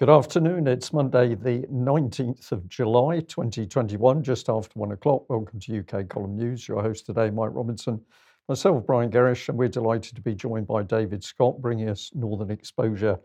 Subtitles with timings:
[0.00, 0.66] Good afternoon.
[0.66, 5.28] It's Monday, the 19th of July, 2021, just after one o'clock.
[5.28, 6.66] Welcome to UK Column News.
[6.66, 8.00] Your host today, Mike Robinson,
[8.48, 12.50] myself, Brian Gerrish, and we're delighted to be joined by David Scott, bringing us Northern
[12.50, 13.20] exposure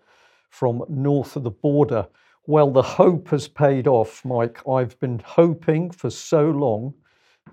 [0.50, 2.06] from north of the border.
[2.46, 4.60] Well, the hope has paid off, Mike.
[4.68, 6.94] I've been hoping for so long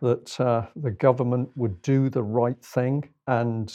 [0.00, 3.73] that uh, the government would do the right thing and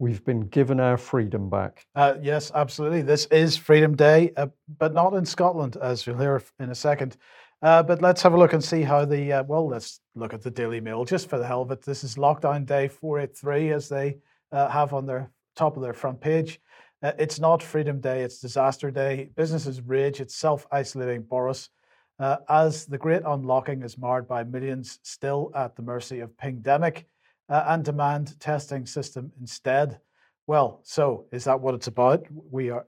[0.00, 1.84] We've been given our freedom back.
[1.94, 3.02] Uh, yes, absolutely.
[3.02, 4.46] This is Freedom Day, uh,
[4.78, 7.18] but not in Scotland, as you'll hear in a second.
[7.60, 10.40] Uh, but let's have a look and see how the, uh, well, let's look at
[10.40, 11.82] the Daily Mail just for the hell of it.
[11.82, 14.16] This is lockdown day 483, as they
[14.52, 16.62] uh, have on their top of their front page.
[17.02, 19.28] Uh, it's not Freedom Day, it's Disaster Day.
[19.36, 21.68] Businesses rage, it's self isolating Boris.
[22.48, 27.06] as the great unlocking is marred by millions still at the mercy of pandemic
[27.50, 30.00] uh, and demand testing system instead.
[30.46, 32.24] Well, so is that what it's about?
[32.50, 32.86] We are.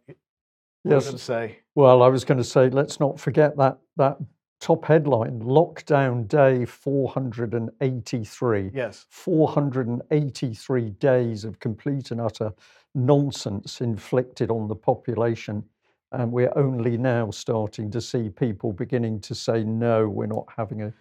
[0.84, 1.10] Yes.
[1.10, 1.58] to say.
[1.74, 4.18] Well, I was going to say, let's not forget that that
[4.60, 8.70] top headline: lockdown day 483.
[8.72, 9.06] Yes.
[9.10, 12.52] 483 days of complete and utter
[12.94, 15.64] nonsense inflicted on the population.
[16.12, 20.82] And we're only now starting to see people beginning to say, no, we're not having
[20.82, 20.92] a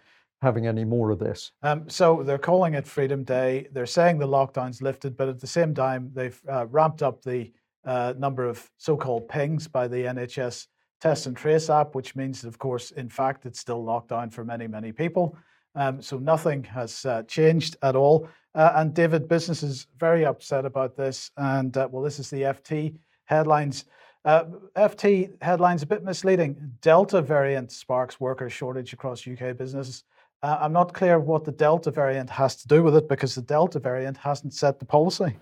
[0.42, 1.52] having any more of this.
[1.62, 3.68] Um, so they're calling it Freedom Day.
[3.72, 7.52] They're saying the lockdown's lifted, but at the same time, they've uh, ramped up the
[7.84, 10.66] uh, number of so called pings by the NHS
[11.00, 14.30] Test and Trace app, which means that, of course, in fact, it's still locked down
[14.30, 15.36] for many, many people.
[15.76, 18.28] Um, so nothing has uh, changed at all.
[18.54, 21.30] Uh, and David, business is very upset about this.
[21.36, 23.84] And uh, well, this is the FT headlines.
[24.24, 24.44] Uh,
[24.76, 26.72] FT headlines a bit misleading.
[26.80, 30.04] Delta variant sparks worker shortage across UK businesses.
[30.42, 33.42] Uh, I'm not clear what the Delta variant has to do with it because the
[33.42, 35.36] Delta variant hasn't set the policy.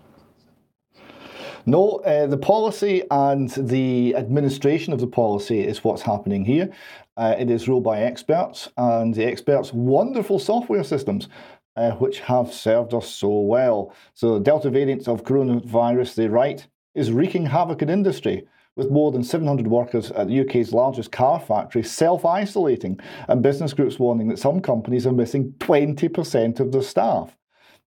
[1.65, 6.69] No, uh, the policy and the administration of the policy is what's happening here.
[7.17, 11.29] Uh, it is ruled by experts, and the experts' wonderful software systems,
[11.75, 13.93] uh, which have served us so well.
[14.13, 19.11] So, the Delta variant of coronavirus, they write, is wreaking havoc in industry with more
[19.11, 24.27] than 700 workers at the UK's largest car factory self isolating, and business groups warning
[24.29, 27.35] that some companies are missing 20% of their staff.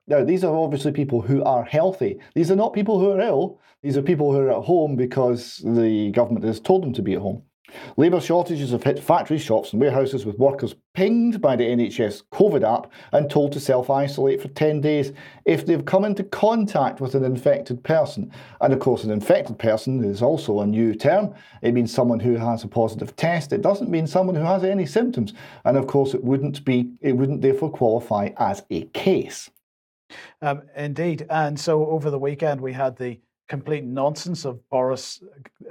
[0.08, 2.20] Now, these are obviously people who are healthy.
[2.36, 3.60] These are not people who are ill.
[3.82, 7.14] These are people who are at home because the government has told them to be
[7.14, 7.44] at home.
[7.96, 12.64] Labour shortages have hit factory shops and warehouses with workers pinged by the NHS COVID
[12.64, 15.14] app and told to self isolate for 10 days
[15.46, 18.32] if they've come into contact with an infected person.
[18.62, 21.34] And of course, an infected person is also a new term.
[21.62, 23.54] It means someone who has a positive test.
[23.54, 25.34] It doesn't mean someone who has any symptoms.
[25.66, 29.50] And of course, it wouldn't be, it wouldn't therefore qualify as a case.
[30.42, 31.26] Um, indeed.
[31.30, 35.22] And so over the weekend, we had the complete nonsense of Boris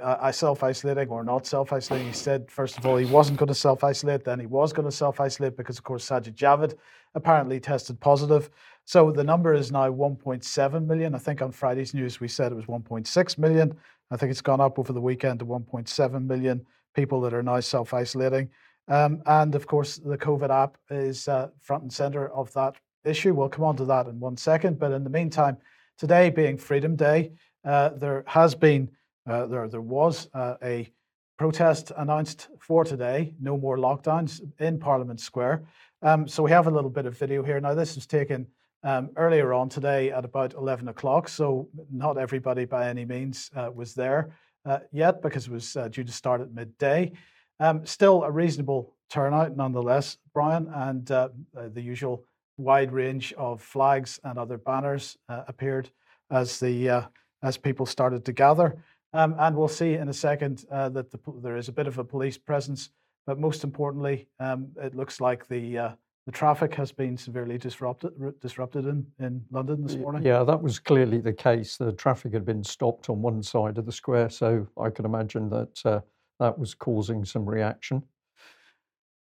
[0.01, 2.07] uh, self isolating or not self isolating.
[2.07, 4.87] He said, first of all, he wasn't going to self isolate, then he was going
[4.87, 6.75] to self isolate because, of course, Sajid Javid
[7.15, 8.49] apparently tested positive.
[8.85, 11.15] So the number is now 1.7 million.
[11.15, 13.75] I think on Friday's news we said it was 1.6 million.
[14.11, 17.59] I think it's gone up over the weekend to 1.7 million people that are now
[17.59, 18.49] self isolating.
[18.87, 23.33] Um, and of course, the COVID app is uh, front and center of that issue.
[23.33, 24.79] We'll come on to that in one second.
[24.79, 25.57] But in the meantime,
[25.97, 27.31] today being Freedom Day,
[27.65, 28.89] uh, there has been,
[29.27, 30.89] uh, there, there was uh, a
[31.37, 35.63] protest announced for today, no more lockdowns in Parliament Square.
[36.01, 37.59] Um, so we have a little bit of video here.
[37.59, 38.47] Now, this was taken
[38.83, 43.71] um, earlier on today at about 11 o'clock, so not everybody by any means uh,
[43.73, 44.35] was there
[44.65, 47.13] uh, yet because it was due to start at midday.
[47.59, 52.25] Um, still a reasonable turnout nonetheless, Brian, and the usual
[52.57, 55.89] wide range of flags and other banners appeared
[56.29, 57.07] as the
[57.43, 58.75] as people started to gather.
[59.13, 61.99] Um, and we'll see in a second uh, that the, there is a bit of
[61.99, 62.89] a police presence,
[63.27, 65.91] but most importantly, um, it looks like the uh,
[66.25, 70.23] the traffic has been severely disrupted disrupted in, in London this morning.
[70.23, 71.77] Yeah, that was clearly the case.
[71.77, 75.49] The traffic had been stopped on one side of the square, so I can imagine
[75.49, 75.99] that uh,
[76.39, 78.01] that was causing some reaction.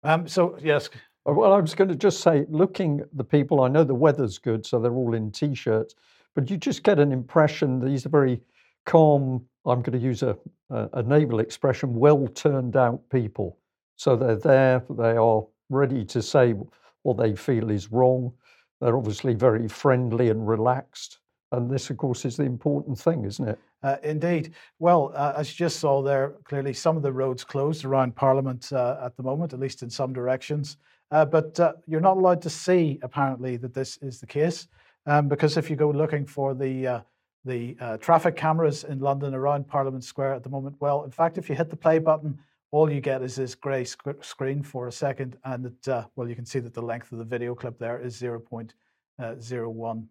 [0.04, 0.88] Um, so yes.
[1.28, 3.94] Uh, well, I was going to just say, looking at the people, I know the
[3.94, 5.94] weather's good, so they're all in t-shirts
[6.34, 8.40] but you just get an impression these are very
[8.86, 10.36] calm, I'm going to use a,
[10.70, 13.58] a, a naval expression, well turned out people.
[13.96, 16.54] So they're there, they are ready to say
[17.02, 18.32] what they feel is wrong.
[18.80, 21.18] They're obviously very friendly and relaxed.
[21.52, 23.58] And this, of course, is the important thing, isn't it?
[23.82, 24.54] Uh, indeed.
[24.78, 28.72] Well, uh, as you just saw there, clearly some of the roads closed around Parliament
[28.72, 30.78] uh, at the moment, at least in some directions.
[31.10, 34.66] Uh, but uh, you're not allowed to see, apparently, that this is the case.
[35.06, 37.00] Um, because if you go looking for the uh,
[37.44, 41.38] the uh, traffic cameras in London around Parliament Square at the moment, well, in fact,
[41.38, 42.38] if you hit the play button
[42.72, 46.26] all you get is this grey sc- screen for a second, and it, uh, well,
[46.26, 50.06] you can see that the length of the video clip there is 0.01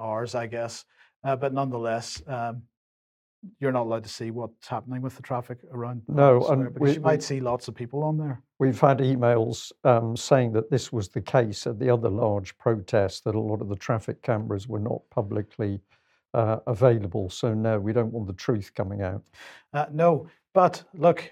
[0.00, 0.84] hours, I guess.
[1.24, 2.62] Uh, but nonetheless, um,
[3.58, 6.02] you're not allowed to see what's happening with the traffic around.
[6.06, 8.42] No, Square, because we- you might we- see lots of people on there.
[8.58, 13.24] We've had emails um, saying that this was the case at the other large protest,
[13.24, 15.80] that a lot of the traffic cameras were not publicly
[16.34, 17.30] uh, available.
[17.30, 19.22] So, no, we don't want the truth coming out.
[19.72, 21.30] Uh, no, but look,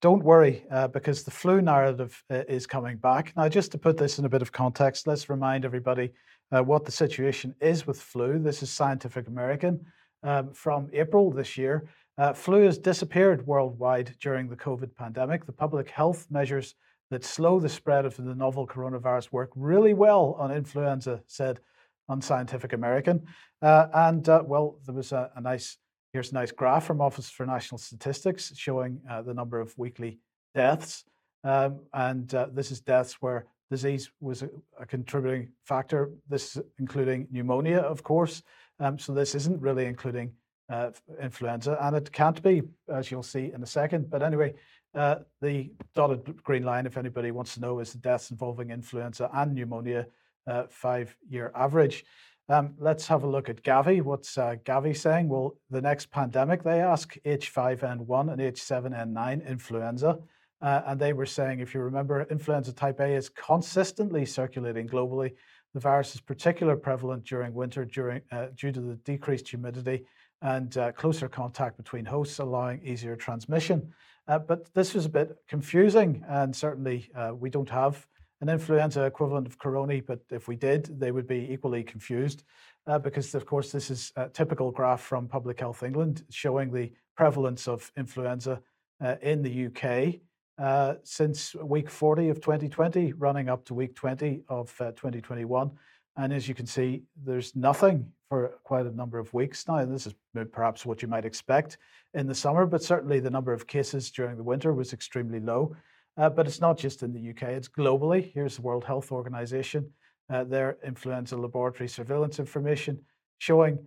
[0.00, 3.32] don't worry uh, because the flu narrative uh, is coming back.
[3.36, 6.12] Now, just to put this in a bit of context, let's remind everybody
[6.52, 8.38] uh, what the situation is with flu.
[8.38, 9.84] This is Scientific American
[10.22, 11.88] um, from April this year.
[12.18, 15.46] Uh, flu has disappeared worldwide during the COVID pandemic.
[15.46, 16.74] The public health measures
[17.10, 21.60] that slow the spread of the novel coronavirus work really well on influenza, said
[22.08, 23.24] on Scientific American.
[23.62, 25.78] Uh, and uh, well, there was a, a nice
[26.12, 30.18] Here's a nice graph from Office for National Statistics showing uh, the number of weekly
[30.56, 31.04] deaths.
[31.44, 36.10] Um, and uh, this is deaths where disease was a, a, contributing factor.
[36.28, 38.42] This is including pneumonia, of course.
[38.80, 40.32] Um, so this isn't really including
[40.70, 40.90] uh,
[41.20, 44.08] influenza, and it can't be, as you'll see in a second.
[44.08, 44.54] But anyway,
[44.94, 49.28] uh, the dotted green line, if anybody wants to know, is the deaths involving influenza
[49.32, 50.06] and pneumonia
[50.46, 52.04] uh, five-year average.
[52.48, 54.02] Um, let's have a look at Gavi.
[54.02, 55.28] What's uh, Gavi saying?
[55.28, 60.18] Well, the next pandemic, they ask H5N1 and H7N9 influenza.
[60.60, 65.32] Uh, and they were saying, if you remember, influenza type A is consistently circulating globally.
[65.74, 70.04] The virus is particularly prevalent during winter during, uh, due to the decreased humidity
[70.42, 73.92] and uh, closer contact between hosts, allowing easier transmission.
[74.28, 78.06] Uh, but this was a bit confusing, and certainly uh, we don't have
[78.40, 82.44] an influenza equivalent of corona, but if we did, they would be equally confused
[82.86, 86.90] uh, because, of course, this is a typical graph from Public Health England showing the
[87.16, 88.62] prevalence of influenza
[89.02, 90.20] uh, in the UK
[90.58, 95.70] uh, since week 40 of 2020, running up to week 20 of uh, 2021.
[96.16, 99.74] And as you can see, there's nothing for quite a number of weeks now.
[99.74, 100.14] And this is
[100.52, 101.76] perhaps what you might expect
[102.14, 105.76] in the summer, but certainly the number of cases during the winter was extremely low.
[106.16, 108.32] Uh, but it's not just in the UK, it's globally.
[108.32, 109.90] Here's the World Health Organization,
[110.32, 113.00] uh, their influenza laboratory surveillance information
[113.38, 113.78] showing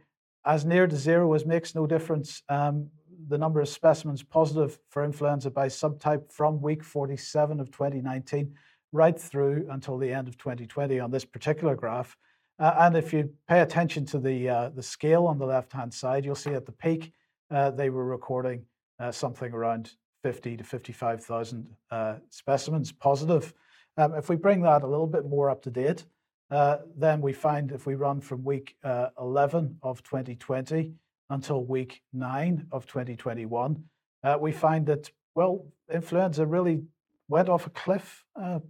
[0.46, 2.44] as near to zero as makes no difference.
[2.50, 2.90] Um,
[3.30, 8.54] the number of specimens positive for influenza by subtype from week 47 of 2019
[8.92, 12.18] right through until the end of 2020 on this particular graph.
[12.60, 15.94] Uh, and if you pay attention to the, uh, the scale on the left hand
[15.94, 17.12] side, you'll see at the peak
[17.52, 18.66] uh, they were recording
[19.00, 19.92] uh, something around
[20.24, 23.54] 50 to 55,000 uh, specimens positive.
[23.98, 26.06] Um, if we bring that a little bit more up to date,
[26.50, 30.94] uh, then we find if we run from week uh, 11 of 2020
[31.30, 33.84] until week 9 of 2021,
[34.24, 36.84] uh, we find that, well, influenza really
[37.28, 38.24] went off a cliff,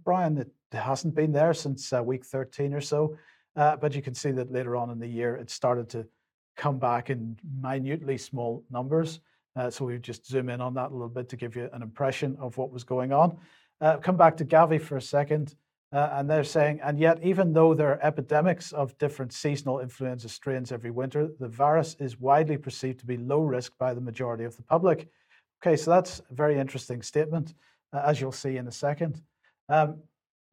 [0.04, 0.38] Brian.
[0.38, 3.16] It hasn't been there since week 13 or so.
[3.54, 6.06] But you can see that later on in the year, it started to
[6.56, 9.20] come back in minutely small numbers.
[9.56, 11.82] Uh, so we just zoom in on that a little bit to give you an
[11.82, 13.36] impression of what was going on.
[13.80, 15.54] Uh, come back to Gavi for a second.
[15.92, 20.28] Uh, and they're saying, and yet, even though there are epidemics of different seasonal influenza
[20.28, 24.42] strains every winter, the virus is widely perceived to be low risk by the majority
[24.42, 25.08] of the public.
[25.62, 27.54] Okay, so that's a very interesting statement,
[27.92, 29.22] uh, as you'll see in a second.
[29.68, 29.98] Um,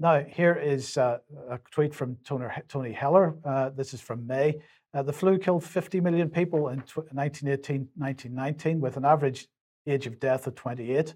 [0.02, 3.36] now, here is uh, a tweet from Tony Heller.
[3.46, 4.60] Uh, this is from May.
[4.96, 9.48] Uh, the flu killed 50 million people in 1918 1919 with an average
[9.86, 11.14] age of death of 28.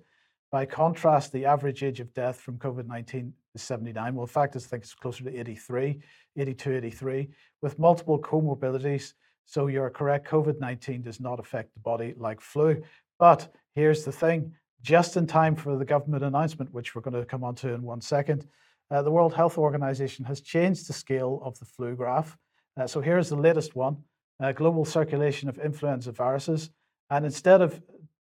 [0.51, 4.13] By contrast, the average age of death from COVID 19 is 79.
[4.13, 6.00] Well, in fact, I think it's closer to 83,
[6.38, 7.30] 82, 83,
[7.63, 9.13] with multiple comorbidities.
[9.46, 12.84] So you're correct, COVID 19 does not affect the body like flu.
[13.18, 17.25] But here's the thing just in time for the government announcement, which we're going to
[17.25, 18.46] come on to in one second,
[18.92, 22.38] uh, the World Health Organization has changed the scale of the flu graph
[22.77, 23.98] uh, so here's the latest one
[24.42, 26.70] uh, global circulation of influenza viruses.
[27.10, 27.82] And instead of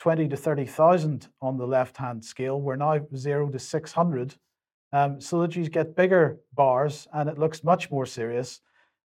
[0.01, 4.35] 20 to 30,000 on the left hand scale, we're now 0 to 600.
[4.93, 8.61] Um, so that you get bigger bars and it looks much more serious.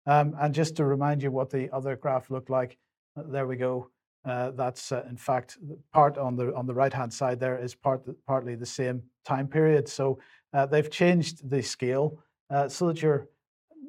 [0.05, 2.77] Um, and just to remind you what the other graph looked like,
[3.17, 3.89] uh, there we go.
[4.25, 5.57] Uh, that's uh, in fact
[5.93, 9.47] part on the on the right hand side there is part partly the same time
[9.47, 9.87] period.
[9.87, 10.19] So
[10.53, 13.27] uh, they've changed the scale uh, so that you're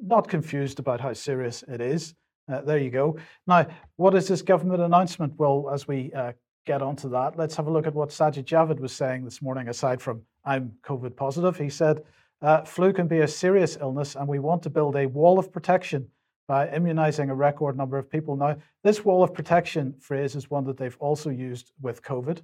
[0.03, 2.15] not confused about how serious it is.
[2.51, 3.19] Uh, there you go.
[3.47, 5.35] Now, what is this government announcement?
[5.37, 6.33] Well, as we uh,
[6.67, 9.69] get onto that, let's have a look at what Sajid Javid was saying this morning,
[9.69, 11.57] aside from I'm COVID positive.
[11.57, 12.03] He said,
[12.41, 15.53] uh, flu can be a serious illness, and we want to build a wall of
[15.53, 16.09] protection
[16.47, 18.35] by immunizing a record number of people.
[18.35, 22.41] Now, this wall of protection phrase is one that they've also used with COVID.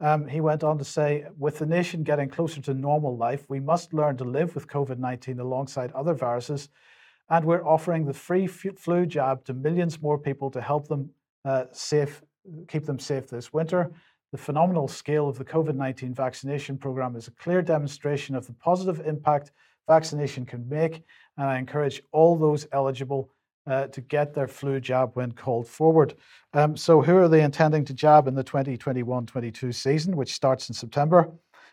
[0.00, 3.60] Um, he went on to say, with the nation getting closer to normal life, we
[3.60, 6.68] must learn to live with COVID 19 alongside other viruses.
[7.28, 11.10] And we're offering the free flu jab to millions more people to help them
[11.44, 12.22] uh, safe,
[12.68, 13.90] keep them safe this winter.
[14.32, 18.52] The phenomenal scale of the COVID 19 vaccination program is a clear demonstration of the
[18.52, 19.52] positive impact
[19.88, 21.04] vaccination can make.
[21.36, 23.30] And I encourage all those eligible
[23.66, 26.14] uh, to get their flu jab when called forward.
[26.52, 30.68] Um, so, who are they intending to jab in the 2021 22 season, which starts
[30.68, 31.30] in September?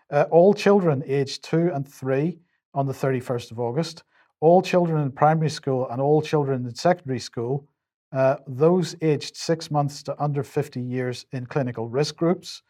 [0.10, 2.40] Uh, all children aged two and three
[2.74, 4.04] on the 31st of August,
[4.42, 7.68] all children in primary school and all children in secondary school,
[8.12, 12.62] uh, those aged six months to under 50 years in clinical risk groups,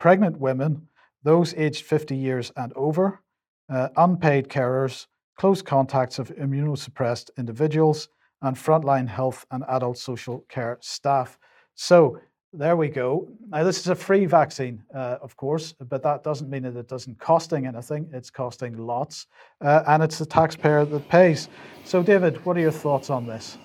[0.00, 0.88] pregnant women,
[1.22, 3.20] those aged 50 years and over,
[3.68, 5.06] uh, unpaid carers,
[5.36, 8.08] close contacts of immunosuppressed individuals,
[8.42, 11.38] and frontline health and adult social care staff.
[11.74, 12.18] So
[12.52, 13.28] there we go.
[13.50, 16.88] Now, this is a free vaccine, uh, of course, but that doesn't mean that it
[16.88, 18.08] doesn't costing anything.
[18.12, 19.26] It's costing lots,
[19.60, 21.48] uh, and it's the taxpayer that pays.
[21.84, 23.58] So, David, what are your thoughts on this?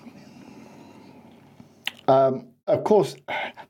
[2.08, 3.16] Um, of course,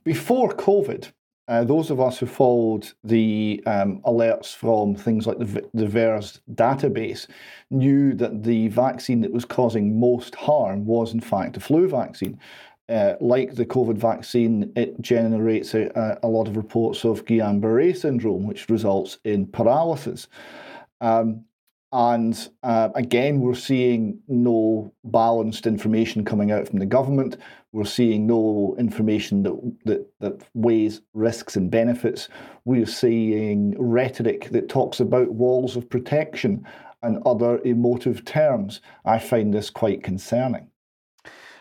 [0.02, 1.12] before COVID,
[1.48, 6.40] uh, those of us who followed the um, alerts from things like the, the VAERS
[6.54, 7.26] database
[7.70, 12.38] knew that the vaccine that was causing most harm was, in fact, a flu vaccine.
[12.88, 17.92] Uh, like the COVID vaccine, it generates a, a lot of reports of Guillain Barre
[17.94, 20.28] syndrome, which results in paralysis.
[21.00, 21.44] Um,
[21.94, 27.36] and uh, again, we're seeing no balanced information coming out from the government.
[27.70, 32.28] We're seeing no information that, that, that weighs risks and benefits.
[32.64, 36.66] We're seeing rhetoric that talks about walls of protection
[37.04, 38.80] and other emotive terms.
[39.04, 40.66] I find this quite concerning.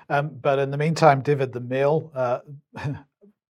[0.10, 2.40] Um, but in the meantime, David, the Mail, uh,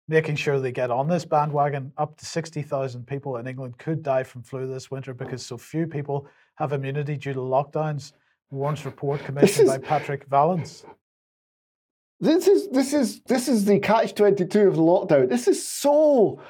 [0.09, 4.25] making sure they get on this bandwagon, up to 60,000 people in England could die
[4.25, 8.13] from flu this winter because so few people have immunity due to lockdowns.
[8.51, 10.85] Warren's report commissioned is, by Patrick Vallance.
[12.21, 15.29] This is this is this is the catch twenty two of the lockdown.
[15.29, 16.41] This is so.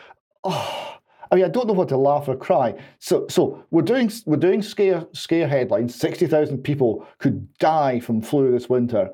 [0.44, 0.96] Oh,
[1.30, 2.74] I mean, I don't know what to laugh or cry.
[3.00, 5.94] So, so we're doing we're doing scare scare headlines.
[5.94, 9.10] Sixty thousand people could die from flu this winter.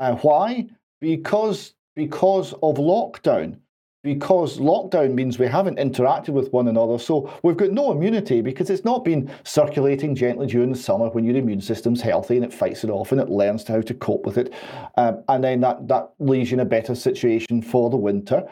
[0.00, 0.68] Uh, why?
[1.00, 3.58] Because because of lockdown
[4.02, 6.98] because lockdown means we haven't interacted with one another.
[6.98, 11.24] So we've got no immunity because it's not been circulating gently during the summer when
[11.24, 14.26] your immune system's healthy and it fights it off and it learns how to cope
[14.26, 14.52] with it.
[14.96, 18.42] Um, and then that, that leaves you in a better situation for the winter.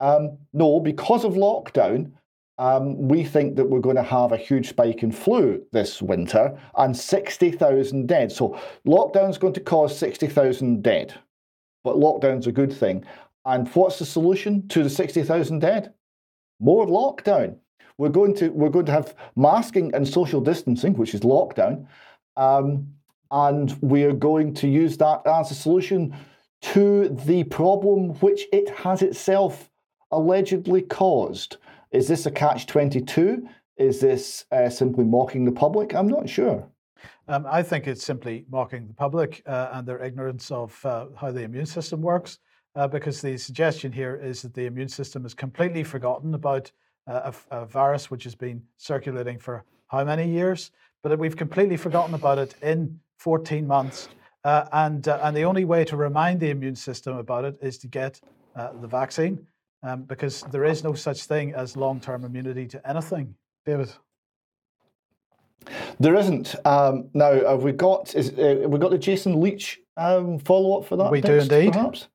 [0.00, 2.10] Um, no, because of lockdown,
[2.58, 6.58] um, we think that we're going to have a huge spike in flu this winter
[6.76, 8.32] and 60,000 dead.
[8.32, 11.14] So lockdown's going to cause 60,000 dead
[11.86, 13.04] but lockdown's a good thing.
[13.46, 15.94] And what's the solution to the 60,000 dead?
[16.58, 17.56] More lockdown.
[17.96, 21.86] We're going to we're going to have masking and social distancing, which is lockdown,
[22.36, 22.88] um,
[23.30, 26.14] and we are going to use that as a solution
[26.60, 29.70] to the problem which it has itself
[30.10, 31.56] allegedly caused.
[31.90, 33.48] Is this a catch twenty two?
[33.78, 35.94] Is this uh, simply mocking the public?
[35.94, 36.68] I'm not sure.
[37.28, 41.32] Um, I think it's simply mocking the public uh, and their ignorance of uh, how
[41.32, 42.38] the immune system works
[42.76, 46.70] uh, because the suggestion here is that the immune system has completely forgotten about
[47.08, 51.76] uh, a, a, virus which has been circulating for how many years, but we've completely
[51.76, 54.08] forgotten about it in 14 months.
[54.44, 57.78] Uh, and, uh, and the only way to remind the immune system about it is
[57.78, 58.20] to get
[58.54, 59.44] uh, the vaccine,
[59.82, 63.34] um, because there is no such thing as long term immunity to anything.
[63.64, 63.92] David.
[65.98, 66.54] There isn't.
[66.66, 70.86] Um, now, have we got is uh, we got the Jason Leitch um, follow up
[70.86, 71.10] for that?
[71.10, 71.72] We do indeed.
[71.72, 72.08] Perhaps?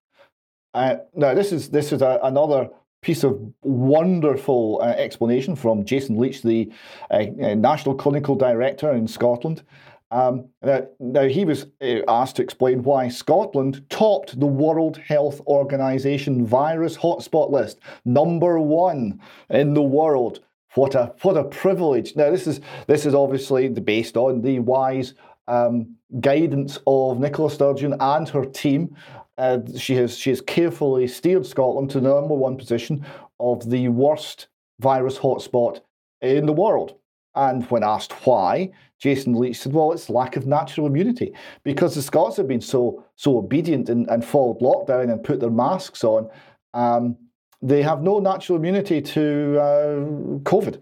[0.73, 2.69] Now, this is this is a, another
[3.01, 6.71] piece of wonderful uh, explanation from Jason Leitch, the
[7.09, 9.63] uh, uh National Clinical Director in Scotland.
[10.11, 15.39] Um, now, now, he was uh, asked to explain why Scotland topped the World Health
[15.47, 20.41] Organization virus hotspot list, number one in the world.
[20.75, 22.15] What a what a privilege!
[22.15, 25.13] Now, this is this is obviously based on the wise
[25.47, 28.95] um, guidance of Nicola Sturgeon and her team
[29.41, 33.03] uh, she has she has carefully steered Scotland to the number one position
[33.39, 34.47] of the worst
[34.79, 35.81] virus hotspot
[36.21, 36.95] in the world.
[37.33, 38.69] And when asked why,
[38.99, 41.33] Jason Leitch said, "Well, it's lack of natural immunity
[41.63, 45.49] because the Scots have been so so obedient and, and followed lockdown and put their
[45.49, 46.29] masks on.
[46.75, 47.17] Um,
[47.63, 49.95] they have no natural immunity to uh,
[50.43, 50.79] COVID,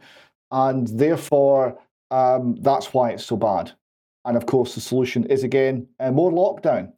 [0.52, 1.80] and therefore
[2.12, 3.72] um, that's why it's so bad.
[4.26, 6.92] And of course, the solution is again uh, more lockdown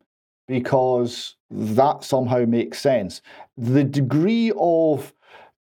[0.52, 3.22] because that somehow makes sense.
[3.56, 5.14] The degree of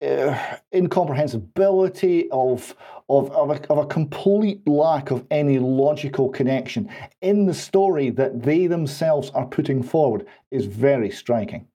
[0.02, 0.36] uh,
[0.74, 2.74] incomprehensibility, of,
[3.08, 6.90] of, of, a, of a complete lack of any logical connection
[7.22, 11.68] in the story that they themselves are putting forward is very striking.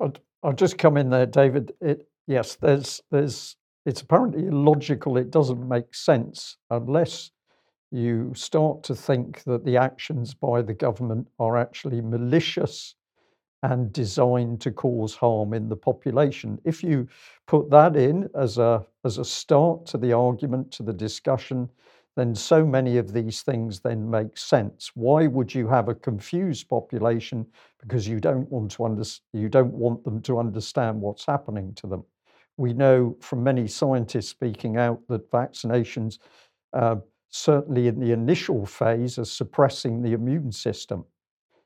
[0.00, 1.74] I'll, I'll just come in there, David.
[1.80, 3.54] It, yes, there's, there's,
[3.84, 5.16] it's apparently illogical.
[5.16, 7.30] It doesn't make sense unless
[7.96, 12.94] you start to think that the actions by the government are actually malicious
[13.62, 16.60] and designed to cause harm in the population.
[16.64, 17.08] If you
[17.46, 21.68] put that in as a, as a start to the argument, to the discussion,
[22.16, 24.90] then so many of these things then make sense.
[24.94, 27.46] Why would you have a confused population
[27.80, 31.86] because you don't want to under, you don't want them to understand what's happening to
[31.86, 32.04] them?
[32.56, 36.18] We know from many scientists speaking out that vaccinations,
[36.72, 36.96] uh,
[37.36, 41.04] certainly in the initial phase, are suppressing the immune system.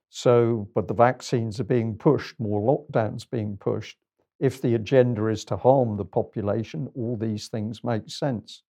[0.09, 3.97] So, but the vaccines are being pushed, more lockdowns being pushed.
[4.41, 8.63] If the agenda is to harm the population, all these things make sense.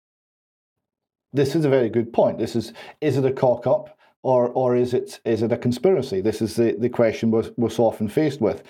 [1.33, 2.37] This is a very good point.
[2.37, 6.21] This is is it a cock up or or is it is it a conspiracy?
[6.21, 8.63] This is the, the question we're, we're so often faced with.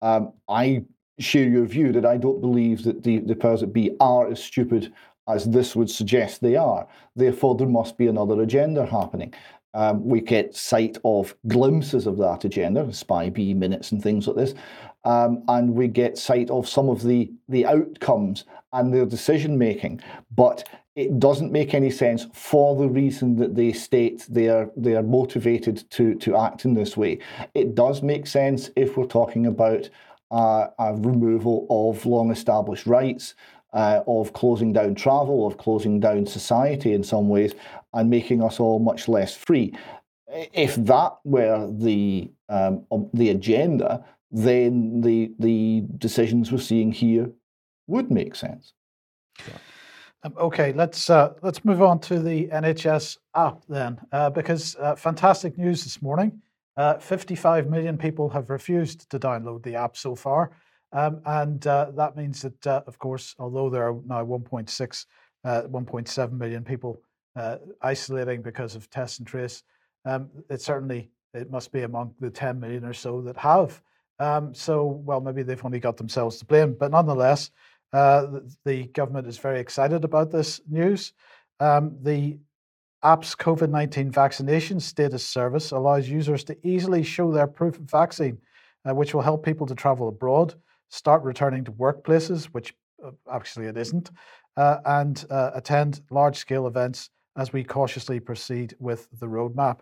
[0.00, 0.84] Um, I
[1.18, 4.42] share your view that I don't believe that the, the powers that be are as
[4.42, 4.92] stupid
[5.28, 6.86] as this would suggest they are.
[7.16, 9.32] Therefore, there must be another agenda happening.
[9.74, 14.54] Um, we get sight of glimpses of that agenda, SPI-B minutes and things like this,
[15.04, 20.00] um, and we get sight of some of the the outcomes and their decision making.
[20.34, 24.94] But it doesn't make any sense for the reason that they state they are they
[24.94, 27.18] are motivated to to act in this way.
[27.54, 29.90] It does make sense if we're talking about
[30.30, 33.34] uh, a removal of long established rights,
[33.74, 37.54] uh, of closing down travel, of closing down society in some ways,
[37.92, 39.74] and making us all much less free.
[40.28, 47.30] If that were the um, the agenda, then the the decisions we're seeing here
[47.86, 48.72] would make sense.
[49.46, 49.58] Yeah.
[50.22, 54.96] Um, okay, let's uh, let's move on to the NHS app then, uh, because uh,
[54.96, 56.40] fantastic news this morning.
[56.76, 60.50] Uh, 55 million people have refused to download the app so far.
[60.94, 65.06] Um, and uh, that means that, uh, of course, although there are now 1.6,
[65.44, 67.02] uh, 1.7 million people
[67.36, 69.64] uh, isolating because of test and trace,
[70.04, 73.82] um, it certainly it must be among the 10 million or so that have.
[74.20, 77.50] Um, so, well, maybe they've only got themselves to blame, but nonetheless,
[77.92, 81.12] uh, the, the, government is very excited about this news.
[81.58, 82.38] Um, the
[83.02, 88.38] app's COVID 19 vaccination status service allows users to easily show their proof of vaccine,
[88.88, 90.54] uh, which will help people to travel abroad
[90.94, 94.10] start returning to workplaces, which uh, actually it isn't,
[94.56, 99.80] uh, and uh, attend large scale events as we cautiously proceed with the roadmap.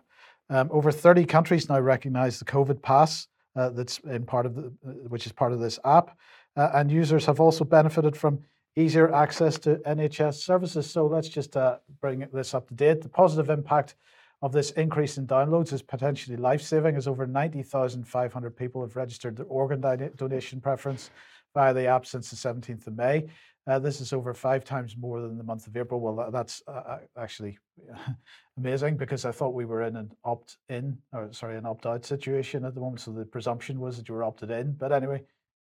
[0.48, 4.72] Um, over 30 countries now recognize the COVID pass uh, that's in part of the,
[4.86, 6.16] uh, which is part of this app,
[6.56, 8.40] uh, and users have also benefited from
[8.74, 10.90] easier access to NHS services.
[10.90, 11.54] So let's just
[12.00, 13.02] bring this up to date.
[13.02, 13.96] The positive impact
[14.42, 19.46] of this increase in downloads is potentially life-saving as over 90,500 people have registered their
[19.46, 19.80] organ
[20.16, 21.10] donation preference
[21.54, 23.28] via the app since the 17th of May.
[23.68, 26.00] Uh, this is over five times more than the month of April.
[26.00, 27.58] Well, that's uh, uh actually
[28.58, 32.74] amazing because I thought we were in an opt-in, or sorry, an opt-out situation at
[32.74, 33.00] the moment.
[33.00, 34.72] So the presumption was that you were opted in.
[34.72, 35.22] But anyway,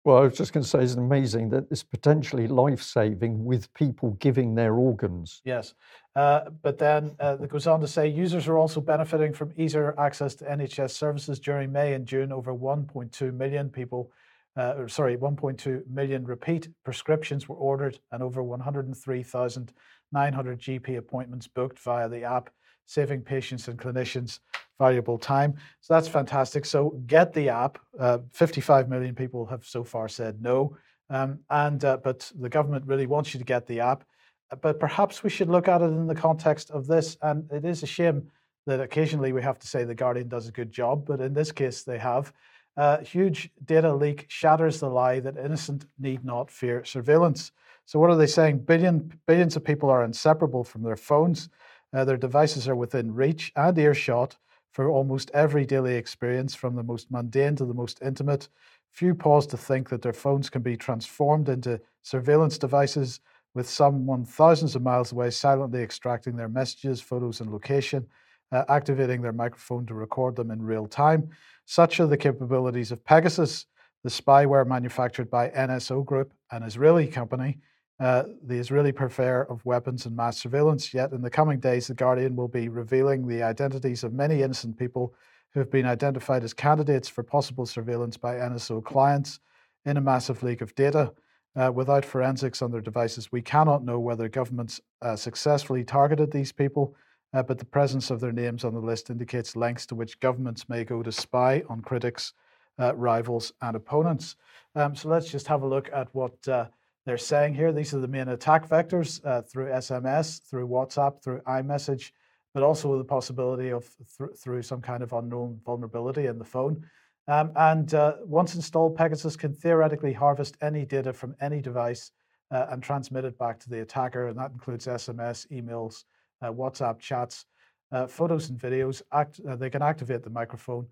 [0.09, 3.71] well, I was just going to say it's amazing that it's potentially life saving with
[3.75, 5.43] people giving their organs.
[5.45, 5.75] Yes.
[6.15, 9.93] Uh, but then uh, it goes on to say users are also benefiting from easier
[9.99, 12.31] access to NHS services during May and June.
[12.31, 14.11] Over 1.2 million people,
[14.57, 22.09] uh, sorry, 1.2 million repeat prescriptions were ordered and over 103,900 GP appointments booked via
[22.09, 22.49] the app,
[22.89, 24.39] saving patients and clinicians
[24.79, 25.53] valuable time.
[25.81, 26.65] So that's fantastic.
[26.65, 27.77] So get the app.
[27.99, 30.75] Uh, 55 million people have so far said no.
[31.11, 34.05] Um, and uh, but the government really wants you to get the app.
[34.51, 37.15] Uh, but perhaps we should look at it in the context of this.
[37.21, 38.31] And it is a shame
[38.65, 41.51] that occasionally we have to say the Guardian does a good job, but in this
[41.51, 42.33] case they have.
[42.75, 47.51] Uh, huge data leak shatters the lie that innocent need not fear surveillance.
[47.85, 48.59] So what are they saying?
[48.59, 51.49] Billion billions of people are inseparable from their phones.
[51.93, 54.37] Uh, their devices are within reach and earshot
[54.71, 58.47] for almost every daily experience, from the most mundane to the most intimate.
[58.91, 63.19] Few pause to think that their phones can be transformed into surveillance devices,
[63.55, 68.05] with someone thousands of miles away silently extracting their messages, photos, and location,
[68.51, 71.29] uh, activating their microphone to record them in real time.
[71.65, 73.65] Such are the capabilities of Pegasus,
[74.03, 77.57] the spyware manufactured by NSO Group, an Israeli company,
[77.99, 80.93] uh, the Israeli purveyor of weapons and mass surveillance.
[80.93, 84.77] Yet in the coming days, The Guardian will be revealing the identities of many innocent
[84.77, 85.13] people
[85.53, 89.39] who have been identified as candidates for possible surveillance by NSO clients
[89.85, 91.11] in a massive leak of data.
[91.55, 96.51] Uh, without forensics on their devices, we cannot know whether governments uh, successfully targeted these
[96.51, 96.95] people,
[97.33, 100.69] uh, but the presence of their names on the list indicates lengths to which governments
[100.69, 102.33] may go to spy on critics,
[102.77, 104.35] uh, rivals, and opponents.
[104.75, 106.67] Um, so let's just have a look at what uh,
[107.09, 107.71] they're saying here.
[107.71, 112.11] These are the main attack vectors uh, through SMS, through WhatsApp, through iMessage,
[112.53, 116.85] but also the possibility of th- through some kind of unknown vulnerability in the phone.
[117.27, 122.11] Um, and uh, once installed, Pegasus can theoretically harvest any data from any device
[122.51, 124.27] uh, and transmit it back to the attacker.
[124.27, 126.03] And that includes SMS, emails,
[126.43, 127.45] uh, WhatsApp chats,
[127.91, 129.01] uh, photos and videos.
[129.11, 130.85] Act, uh, they can activate the microphone,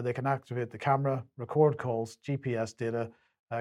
[0.00, 3.10] they can activate the camera, record calls, GPS data,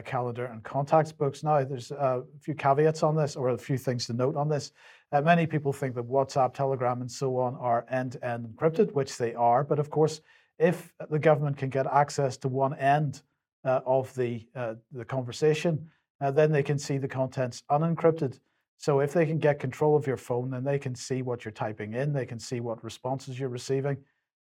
[0.06, 1.44] calendar, and contacts books.
[1.44, 4.72] Now, there's a few caveats on this, or a few things to note on this.
[5.12, 9.18] many people think that WhatsApp, Telegram, and so on are end to end encrypted, which
[9.18, 9.64] they are.
[9.64, 10.22] But of course,
[10.60, 13.22] if the government can get access to one end
[13.66, 15.90] uh, of the uh, the conversation,
[16.22, 18.40] uh, then they can see the contents unencrypted.
[18.78, 21.52] So if they can get control of your phone, then they can see what you're
[21.52, 22.12] typing in.
[22.12, 23.98] They can see what responses you're receiving,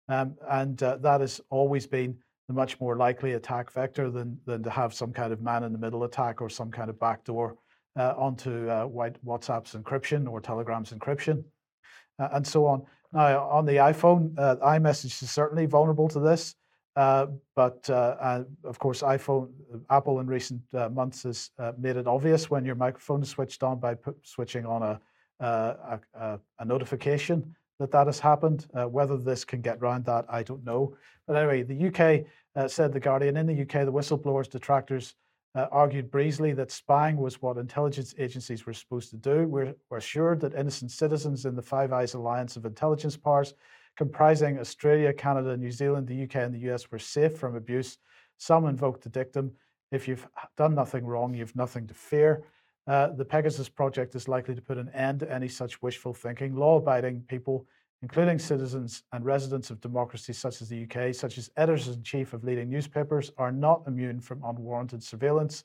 [0.09, 4.63] um, and uh, that has always been the much more likely attack vector than than
[4.63, 7.55] to have some kind of man-in-the-middle attack or some kind of backdoor
[7.95, 11.43] uh, onto uh, WhatsApp's encryption or Telegram's encryption,
[12.19, 12.83] and so on.
[13.11, 16.55] Now, on the iPhone, uh, iMessage is certainly vulnerable to this.
[16.95, 19.49] Uh, but uh, of course, iPhone,
[19.89, 23.63] Apple in recent uh, months has uh, made it obvious when your microphone is switched
[23.63, 28.65] on by switching on a, uh, a, a, notification that that has happened.
[28.73, 30.95] whether this can get around that, I don't know.
[31.27, 35.15] But anyway, the UK said the Guardian in the UK, the whistleblowers, detractors
[35.55, 39.47] uh, argued breezily that spying was what intelligence agencies were supposed to do.
[39.47, 43.53] We're, we're assured that innocent citizens in the Five Eyes alliance of intelligence powers,
[43.97, 47.97] comprising Australia, Canada, New Zealand, the UK, and the US, were safe from abuse.
[48.37, 49.51] Some invoked the dictum
[49.91, 52.43] if you've done nothing wrong, you've nothing to fear.
[52.85, 56.55] Uh, the Pegasus project is likely to put an end to any such wishful thinking.
[56.55, 57.65] Law abiding people
[58.03, 62.33] including citizens and residents of democracies such as the UK, such as editors in chief
[62.33, 65.63] of leading newspapers, are not immune from unwarranted surveillance.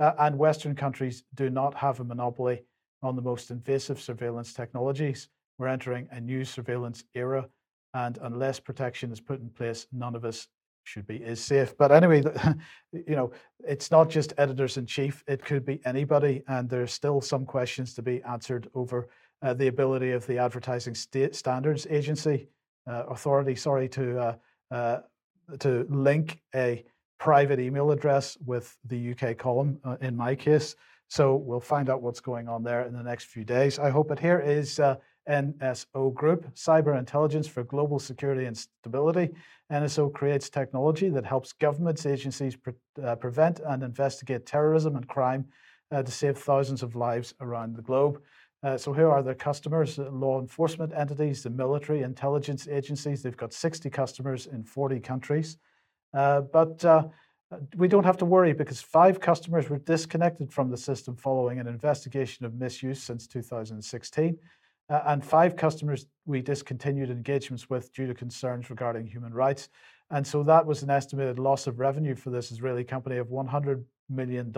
[0.00, 2.64] Uh, and Western countries do not have a monopoly
[3.00, 5.28] on the most invasive surveillance technologies.
[5.56, 7.48] We're entering a new surveillance era,
[7.94, 10.48] and unless protection is put in place, none of us
[10.88, 11.76] should be is safe.
[11.76, 12.22] But anyway,
[12.92, 17.20] you know, it's not just editors in chief; it could be anybody, and there's still
[17.20, 19.08] some questions to be answered over
[19.42, 22.48] uh, the ability of the Advertising State Standards Agency
[22.88, 24.34] uh, authority, sorry, to uh,
[24.70, 24.98] uh,
[25.58, 26.84] to link a
[27.18, 29.78] private email address with the UK column.
[29.84, 30.74] Uh, in my case,
[31.08, 33.78] so we'll find out what's going on there in the next few days.
[33.78, 34.18] I hope it.
[34.18, 34.80] Here is
[35.28, 39.30] NSO Group, Cyber Intelligence for Global Security and Stability.
[39.70, 45.44] NSO creates technology that helps governments, agencies pre- uh, prevent and investigate terrorism and crime
[45.90, 48.20] uh, to save thousands of lives around the globe.
[48.62, 53.22] Uh, so here are their customers, uh, law enforcement entities, the military, intelligence agencies.
[53.22, 55.58] They've got 60 customers in 40 countries.
[56.12, 57.04] Uh, but uh,
[57.76, 61.66] we don't have to worry because five customers were disconnected from the system following an
[61.66, 64.38] investigation of misuse since 2016.
[64.90, 69.68] Uh, and five customers we discontinued engagements with due to concerns regarding human rights.
[70.10, 73.84] And so that was an estimated loss of revenue for this Israeli company of $100
[74.08, 74.54] million.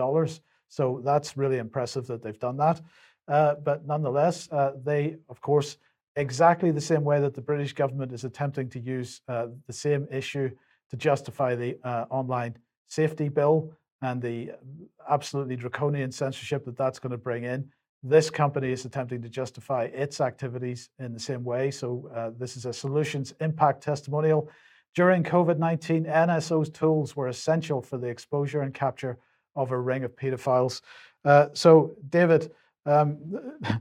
[0.69, 2.81] So that's really impressive that they've done that.
[3.27, 5.77] Uh, but nonetheless, uh, they, of course,
[6.15, 10.07] exactly the same way that the British government is attempting to use uh, the same
[10.11, 10.49] issue
[10.89, 14.51] to justify the uh, online safety bill and the
[15.09, 17.69] absolutely draconian censorship that that's going to bring in.
[18.03, 21.69] This company is attempting to justify its activities in the same way.
[21.69, 24.49] So, uh, this is a solutions impact testimonial.
[24.95, 29.17] During COVID 19, NSO's tools were essential for the exposure and capture
[29.55, 30.81] of a ring of pedophiles.
[31.53, 32.51] so, David,
[32.85, 33.17] um,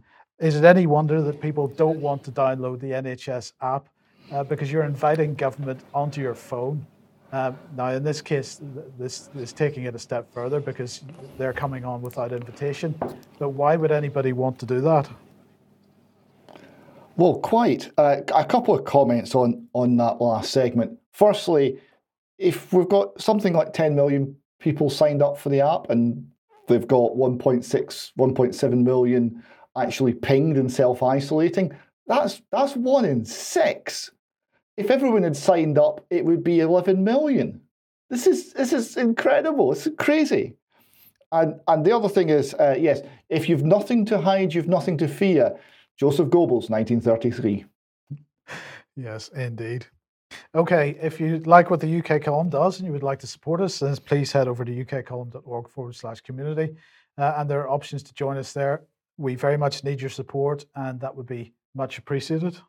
[0.38, 3.88] is it any wonder that people don't want to download the NHS app
[4.32, 6.86] uh, because you're inviting government onto your phone?
[7.32, 8.60] Um, now, in this case,
[8.98, 11.02] this is taking it a step further because
[11.38, 12.94] they're coming on without invitation.
[13.38, 15.08] But why would anybody want to do that?
[17.16, 17.90] Well, quite.
[17.96, 20.98] Uh, a couple of comments on, on that last segment.
[21.12, 21.78] Firstly,
[22.38, 26.26] if we've got something like 10 million people signed up for the app and
[26.70, 29.42] They've got 1.6, 1.7 million
[29.76, 31.76] actually pinged and self-isolating.
[32.06, 34.12] That's that's one in six.
[34.80, 37.60] If everyone had signed up, it would be 11 million.
[38.08, 39.72] This is this is incredible.
[39.72, 40.54] It's crazy.
[41.32, 44.96] And and the other thing is, uh, yes, if you've nothing to hide, you've nothing
[44.98, 45.56] to fear.
[45.96, 47.64] Joseph Goebbels, 1933.
[48.96, 49.86] Yes, indeed.
[50.54, 53.60] Okay, if you like what the UK column does and you would like to support
[53.60, 56.74] us, then please head over to ukcolumn.org forward slash community.
[57.16, 58.82] uh, and there are options to join us there.
[59.16, 62.60] We very much need your support, and that would be much appreciated.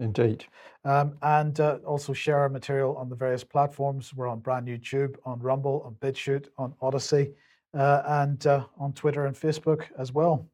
[0.00, 0.44] Indeed.
[0.84, 4.14] Um, and uh, also share our material on the various platforms.
[4.14, 7.32] We're on brand YouTube, on Rumble, on BitChute, on Odysee,
[7.74, 10.48] uh, and uh, on Twitter and Facebook as well.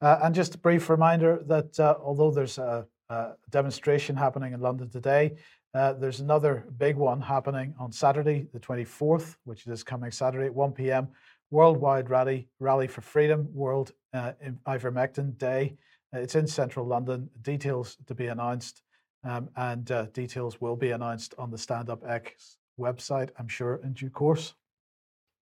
[0.00, 4.60] Uh, and just a brief reminder that uh, although there's a, a, demonstration happening in
[4.60, 5.36] London today,
[5.74, 10.54] uh, there's another big one happening on Saturday, the 24th, which is coming Saturday at
[10.54, 11.08] 1 p.m.
[11.50, 15.76] Worldwide Rally Rally for Freedom World Ivermectin Day.
[16.12, 17.28] It's in central London.
[17.42, 18.82] Details to be announced.
[19.26, 23.80] Um, and uh, details will be announced on the Stand Up X website, I'm sure,
[23.82, 24.54] in due course.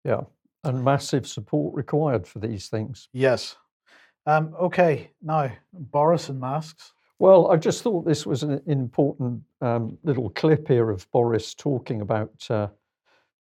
[0.05, 0.23] Yeah,
[0.65, 3.09] and massive support required for these things.
[3.13, 3.57] Yes.
[4.27, 6.95] Um, okay, now, Boris and masks.
[7.19, 12.01] Well, I just thought this was an important um, little clip here of Boris talking
[12.01, 12.69] about, uh,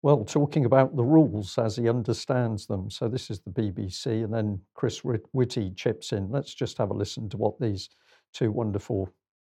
[0.03, 2.91] well, talking about the rules as he understands them.
[2.91, 6.31] So this is the BBC, and then Chris Whitty chips in.
[6.31, 7.89] Let's just have a listen to what these
[8.33, 9.09] two wonderful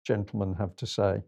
[0.04, 1.24] gentlemen have to say?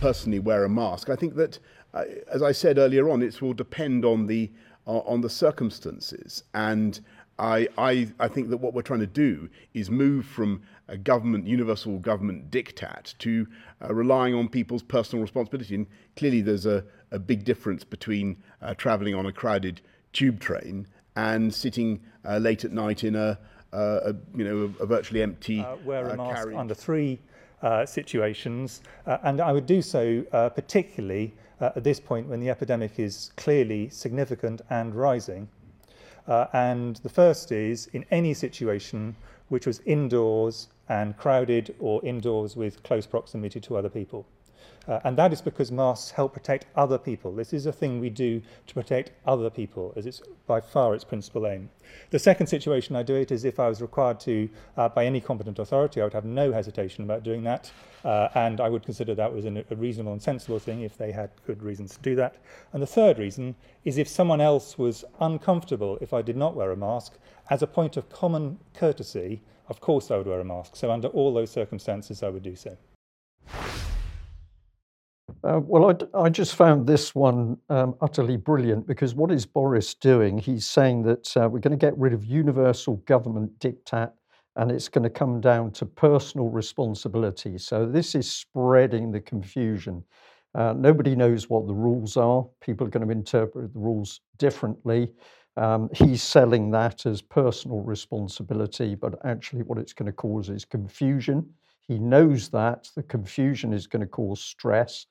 [0.00, 1.08] Personally, wear a mask.
[1.08, 1.58] I think that,
[1.94, 4.52] uh, as I said earlier on, it will depend on the
[4.86, 7.00] uh, on the circumstances, and
[7.38, 11.46] I, I I think that what we're trying to do is move from a government
[11.46, 13.46] universal government diktat to
[13.82, 15.74] uh, relying on people's personal responsibility.
[15.74, 19.80] And clearly, there's a, a big difference between uh, travelling on a crowded
[20.12, 23.38] tube train and sitting uh, late at night in a,
[23.72, 26.56] a you know a, a virtually empty uh, wear a mask carriage.
[26.56, 27.20] under three
[27.62, 32.40] uh, situations, uh, and I would do so uh, particularly uh, at this point when
[32.40, 35.48] the epidemic is clearly significant and rising.
[36.28, 39.16] Uh, and the first is in any situation
[39.48, 44.26] which was indoors and crowded or indoors with close proximity to other people.
[44.88, 47.32] Uh, and that is because masks help protect other people.
[47.32, 51.04] This is a thing we do to protect other people, as it's by far its
[51.04, 51.70] principal aim.
[52.10, 55.20] The second situation I do it is if I was required to, uh, by any
[55.20, 57.70] competent authority, I would have no hesitation about doing that.
[58.04, 61.30] Uh, and I would consider that was a reasonable and sensible thing if they had
[61.44, 62.36] good reasons to do that.
[62.72, 66.70] And the third reason is if someone else was uncomfortable if I did not wear
[66.70, 67.14] a mask,
[67.50, 70.76] as a point of common courtesy, of course I would wear a mask.
[70.76, 72.76] So under all those circumstances, I would do so.
[75.46, 79.94] Uh, well, I, I, just found this one um, utterly brilliant because what is Boris
[79.94, 80.38] doing?
[80.38, 84.10] He's saying that uh, we're going to get rid of universal government diktat
[84.56, 87.58] and it's going to come down to personal responsibility.
[87.58, 90.02] So this is spreading the confusion.
[90.56, 92.44] Uh, nobody knows what the rules are.
[92.60, 95.12] People are going to interpret the rules differently.
[95.56, 100.64] Um, he's selling that as personal responsibility, but actually, what it's going to cause is
[100.64, 101.48] confusion.
[101.82, 105.06] He knows that the confusion is going to cause stress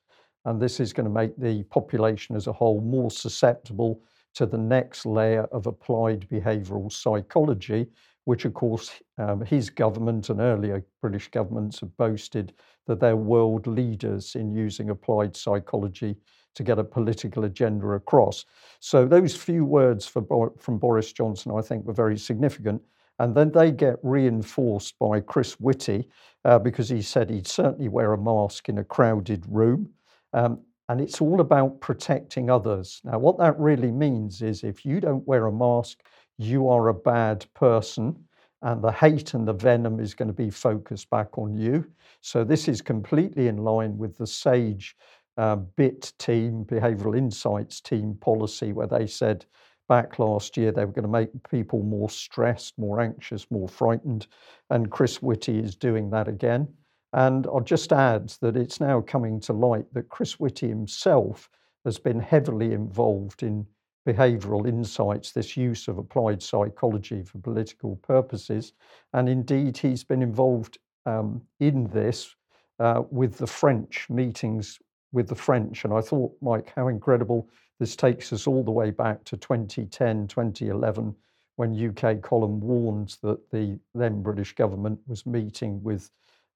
[0.46, 4.00] and this is going to make the population as a whole more susceptible
[4.34, 7.86] to the next layer of applied behavioral psychology,
[8.26, 12.52] which, of course, um, his government and earlier British governments have boasted
[12.86, 16.16] that they're world leaders in using applied psychology
[16.54, 18.44] to get a political agenda across.
[18.78, 22.82] So, those few words for, from Boris Johnson, I think, were very significant.
[23.18, 26.08] And then they get reinforced by Chris Whitty
[26.44, 29.88] uh, because he said he'd certainly wear a mask in a crowded room.
[30.36, 33.00] Um, and it's all about protecting others.
[33.02, 36.00] Now, what that really means is if you don't wear a mask,
[36.38, 38.14] you are a bad person,
[38.62, 41.86] and the hate and the venom is going to be focused back on you.
[42.20, 44.94] So, this is completely in line with the SAGE
[45.38, 49.46] uh, BIT team, Behavioral Insights team policy, where they said
[49.88, 54.26] back last year they were going to make people more stressed, more anxious, more frightened.
[54.68, 56.68] And Chris Whitty is doing that again.
[57.16, 61.48] And I'll just add that it's now coming to light that Chris Whitty himself
[61.86, 63.66] has been heavily involved in
[64.06, 68.74] behavioral insights, this use of applied psychology for political purposes.
[69.14, 70.76] And indeed, he's been involved
[71.06, 72.36] um, in this
[72.80, 74.78] uh, with the French meetings
[75.10, 75.84] with the French.
[75.84, 77.48] And I thought, Mike, how incredible
[77.80, 81.16] this takes us all the way back to 2010, 2011,
[81.56, 86.10] when UK Column warned that the then British government was meeting with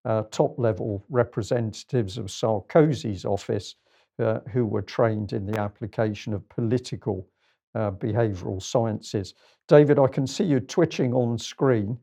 [0.04, 3.76] uh, top level representatives of Sarkozy's office
[4.18, 7.26] uh, who were trained in the application of political
[7.74, 9.34] uh, behavioral sciences.
[9.68, 11.98] David, I can see you twitching on screen.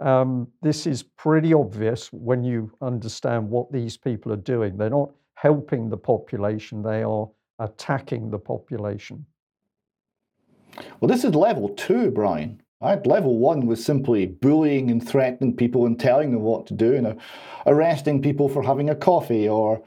[0.00, 4.76] Um, this is pretty obvious when you understand what these people are doing.
[4.76, 7.28] They're not helping the population, they are
[7.58, 9.24] attacking the population.
[11.00, 12.60] Well, this is level two, Brian.
[12.80, 13.06] Right?
[13.06, 17.06] Level one was simply bullying and threatening people and telling them what to do, and
[17.06, 17.14] uh,
[17.66, 19.82] arresting people for having a coffee or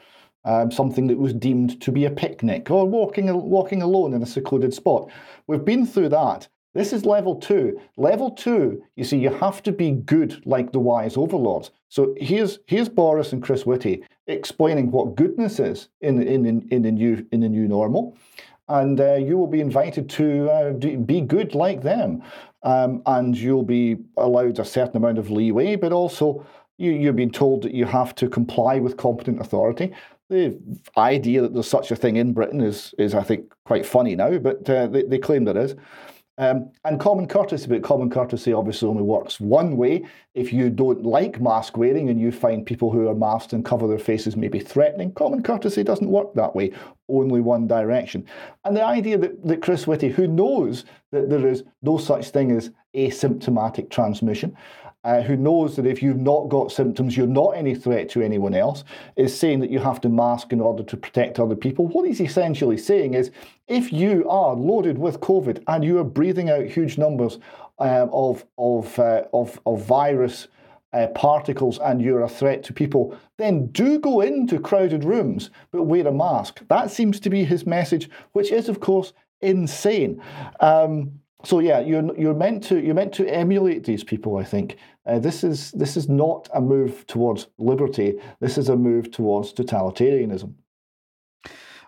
[0.45, 4.25] um, something that was deemed to be a picnic or walking walking alone in a
[4.25, 5.11] secluded spot.
[5.45, 6.47] We've been through that.
[6.73, 7.79] This is level two.
[7.97, 11.71] Level two, you see, you have to be good like the wise overlords.
[11.89, 16.81] So here's here's Boris and Chris Whitty explaining what goodness is in in in, in
[16.83, 18.15] the new in the new normal,
[18.69, 22.21] and uh, you will be invited to uh, be good like them,
[22.63, 26.45] um, and you'll be allowed a certain amount of leeway, but also
[26.77, 29.93] you, you're being told that you have to comply with competent authority.
[30.29, 30.59] The
[30.97, 34.37] idea that there's such a thing in Britain is, is I think, quite funny now,
[34.37, 35.75] but uh, they, they claim there is.
[36.39, 40.05] Um, and common courtesy, but common courtesy obviously only works one way.
[40.35, 43.87] If you don't like mask wearing and you find people who are masked and cover
[43.87, 46.73] their faces maybe threatening, common courtesy doesn't work that way,
[47.09, 48.23] only one direction.
[48.65, 52.51] And the idea that, that Chris Whitty, who knows that there is no such thing
[52.51, 54.55] as asymptomatic transmission,
[55.07, 58.53] uh, who knows that if you've not got symptoms, you're not any threat to anyone
[58.53, 58.83] else,
[59.15, 61.87] is saying that you have to mask in order to protect other people.
[61.87, 63.31] What he's essentially saying is
[63.69, 67.39] if you are loaded with COVID and you are breathing out huge numbers
[67.79, 70.49] um, of, of, uh, of, of virus
[70.91, 75.83] uh, particles and you're a threat to people, then do go into crowded rooms, but
[75.83, 76.63] wear a mask.
[76.67, 80.21] That seems to be his message, which is, of course, insane.
[80.59, 84.37] Um, so yeah, you're you're meant to you're meant to emulate these people.
[84.37, 88.19] I think uh, this is this is not a move towards liberty.
[88.39, 90.53] This is a move towards totalitarianism.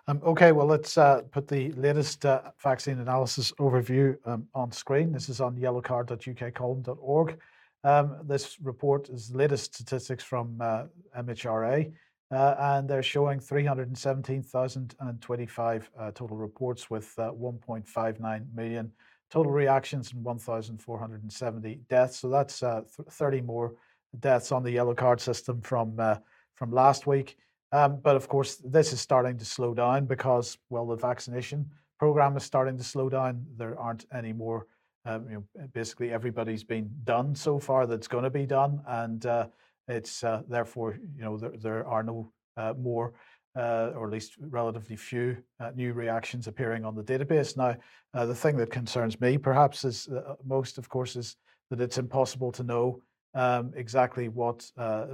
[0.08, 5.12] Um, okay, well, let's uh, put the latest uh, vaccine analysis overview um, on screen.
[5.12, 7.38] This is on yellowcard.ukcolumn.org.
[7.84, 11.92] Um, this report is the latest statistics from uh, MHRA,
[12.32, 18.92] uh, and they're showing 317,025 uh, total reports with 1.59 million
[19.30, 22.18] total reactions and 1,470 deaths.
[22.18, 23.74] So that's uh, 30 more
[24.18, 26.16] deaths on the yellow card system from uh,
[26.56, 27.36] from last week.
[27.72, 32.36] Um, but of course, this is starting to slow down because well, the vaccination program
[32.36, 33.46] is starting to slow down.
[33.56, 34.66] There aren't any more.
[35.06, 39.24] Um, you know, basically everybody's been done so far that's going to be done, and
[39.24, 39.46] uh,
[39.88, 43.14] it's uh, therefore you know there, there are no uh, more
[43.56, 47.56] uh, or at least relatively few uh, new reactions appearing on the database.
[47.56, 47.76] Now,
[48.14, 51.36] uh, the thing that concerns me perhaps is uh, most, of course, is
[51.70, 53.00] that it's impossible to know
[53.34, 55.06] um, exactly what uh,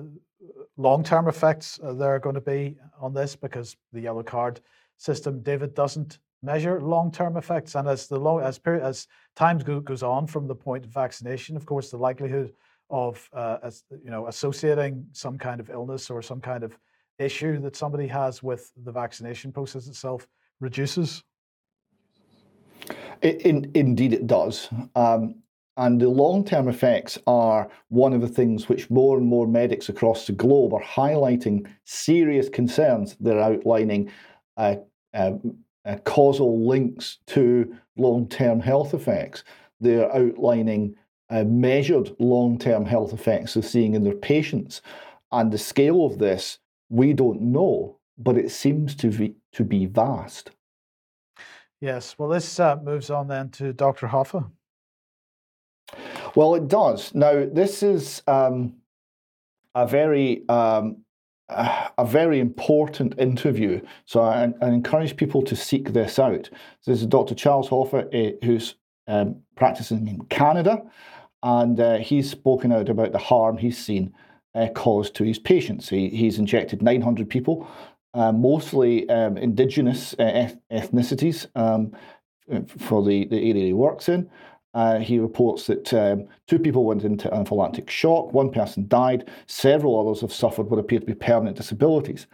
[0.76, 4.60] long-term effects uh, there are going to be on this because the yellow card
[4.98, 7.74] system, David, doesn't measure long-term effects.
[7.74, 11.56] And as the long as period, as time goes on from the point of vaccination,
[11.56, 12.52] of course, the likelihood
[12.88, 16.78] of as, you know associating some kind of illness or some kind of
[17.18, 20.26] issue that somebody has with the vaccination process itself
[20.60, 21.22] reduces?
[23.22, 24.68] In, indeed, it does.
[24.94, 25.36] Um,
[25.78, 29.88] and the long term effects are one of the things which more and more medics
[29.88, 33.16] across the globe are highlighting serious concerns.
[33.20, 34.10] They're outlining
[34.56, 34.76] uh,
[35.12, 35.32] uh,
[35.84, 39.44] uh, causal links to long term health effects.
[39.80, 40.96] They're outlining
[41.28, 44.80] uh, measured long term health effects they're seeing in their patients.
[45.32, 49.86] And the scale of this we don't know, but it seems to be, to be
[49.86, 50.50] vast.
[51.80, 52.16] Yes.
[52.18, 54.06] Well, this uh, moves on then to Dr.
[54.06, 54.44] Hoffe.
[56.34, 57.14] Well, it does.
[57.14, 58.74] Now, this is um,
[59.74, 60.98] a very um,
[61.48, 63.80] a very important interview.
[64.04, 66.50] So I, I, encourage people to seek this out.
[66.84, 67.36] This is Dr.
[67.36, 68.74] Charles Hoffe, uh, who's
[69.06, 70.82] um, practicing in Canada,
[71.44, 74.12] and uh, he's spoken out about the harm he's seen
[74.56, 75.88] uh, caused to his patients.
[75.88, 77.68] He, he's injected 900 people,
[78.14, 81.92] uh, mostly um, indigenous uh, ethnicities um,
[82.66, 84.28] for the, the area he works in.
[84.72, 89.98] Uh, he reports that um, two people went into anaphylactic shock, one person died, several
[89.98, 92.26] others have suffered what appear to be permanent disabilities.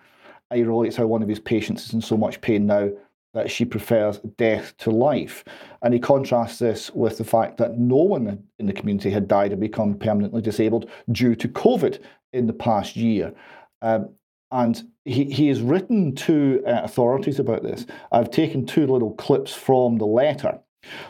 [0.52, 2.90] He relates how one of his patients is in so much pain now
[3.34, 5.44] that she prefers death to life.
[5.82, 9.52] And he contrasts this with the fact that no one in the community had died
[9.52, 12.02] or become permanently disabled due to COVID
[12.32, 13.32] in the past year.
[13.80, 14.10] Um,
[14.50, 17.86] and he, he has written to uh, authorities about this.
[18.12, 20.60] I've taken two little clips from the letter.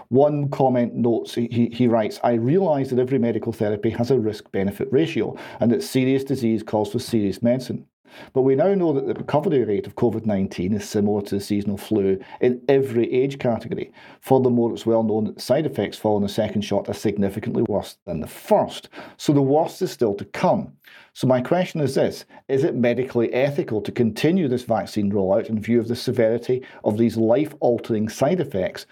[0.08, 4.50] One comment notes, he, he writes, I realise that every medical therapy has a risk
[4.52, 7.86] benefit ratio and that serious disease calls for serious medicine.
[8.32, 11.40] But we now know that the recovery rate of COVID 19 is similar to the
[11.40, 13.92] seasonal flu in every age category.
[14.20, 18.20] Furthermore, it's well known that side effects following the second shot are significantly worse than
[18.20, 18.88] the first.
[19.16, 20.72] So the worst is still to come.
[21.14, 25.60] So, my question is this Is it medically ethical to continue this vaccine rollout in
[25.60, 28.86] view of the severity of these life altering side effects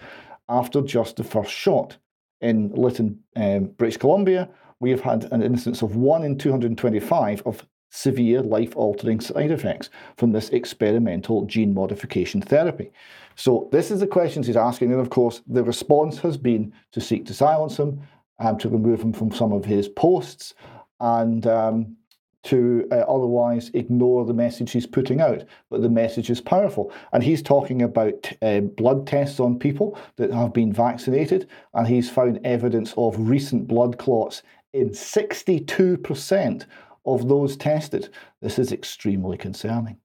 [0.47, 1.97] after just the first shot?
[2.41, 4.49] In Lytton, um, British Columbia,
[4.79, 9.89] we have had an instance of 1 in 225 of severe life altering side effects
[10.17, 12.91] from this experimental gene modification therapy.
[13.35, 17.01] So this is the questions he's asking, and of course, the response has been to
[17.01, 18.01] seek to silence him,
[18.39, 20.55] um, to remove him from some of his posts,
[20.99, 21.95] and um,
[22.43, 25.43] to uh, otherwise ignore the message he's putting out.
[25.69, 26.91] But the message is powerful.
[27.13, 32.09] And he's talking about uh, blood tests on people that have been vaccinated, and he's
[32.09, 36.65] found evidence of recent blood clots in 62%
[37.05, 38.09] of those tested.
[38.41, 39.97] This is extremely concerning.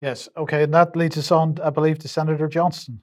[0.00, 3.00] Yes, okay, and that leads us on, I believe, to Senator Johnson.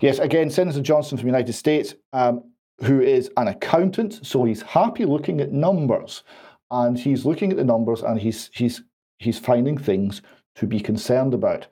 [0.00, 1.94] Yes, again, Senator Johnson from the United States.
[2.12, 2.44] Um,
[2.80, 6.24] who is an accountant, so he's happy looking at numbers,
[6.70, 8.82] and he's looking at the numbers and he's he's
[9.18, 10.22] he's finding things
[10.56, 11.66] to be concerned about.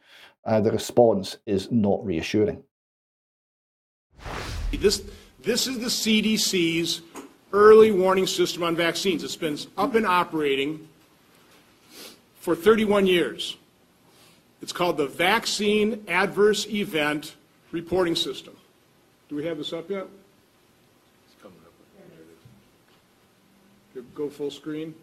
[0.45, 2.63] Uh, the response is not reassuring.
[4.73, 5.03] This
[5.43, 7.03] this is the CDC's
[7.53, 9.23] early warning system on vaccines.
[9.23, 10.89] It's been up and operating
[12.41, 13.57] for 31 years.
[14.63, 17.35] It's called the Vaccine Adverse Event
[17.73, 18.57] Reporting System.
[19.29, 20.07] Do we have this up yet?
[21.27, 21.73] It's coming up.
[22.09, 22.21] There
[23.97, 24.05] it is.
[24.15, 24.95] Go full screen.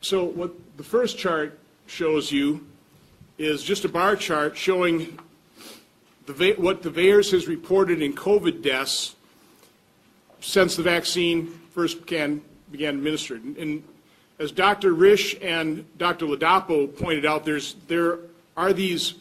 [0.00, 2.64] So what the first chart shows you
[3.38, 5.18] is just a bar chart showing
[6.26, 9.14] the, what the VAERS has reported in COVID deaths
[10.40, 13.42] since the vaccine first began, began administered.
[13.42, 13.84] And, and
[14.38, 14.92] as Dr.
[14.92, 16.26] Risch and Dr.
[16.26, 17.44] Ladapo pointed out,
[17.88, 18.18] there
[18.56, 19.14] are these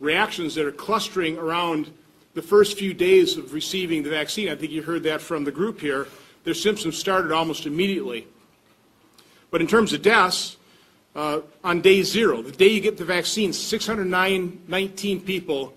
[0.00, 1.90] reactions that are clustering around
[2.34, 5.50] the first few days of receiving the vaccine, I think you heard that from the
[5.50, 6.06] group here,
[6.44, 8.26] their symptoms started almost immediately.
[9.50, 10.56] But in terms of deaths,
[11.16, 15.74] uh, on day zero, the day you get the vaccine, 619 people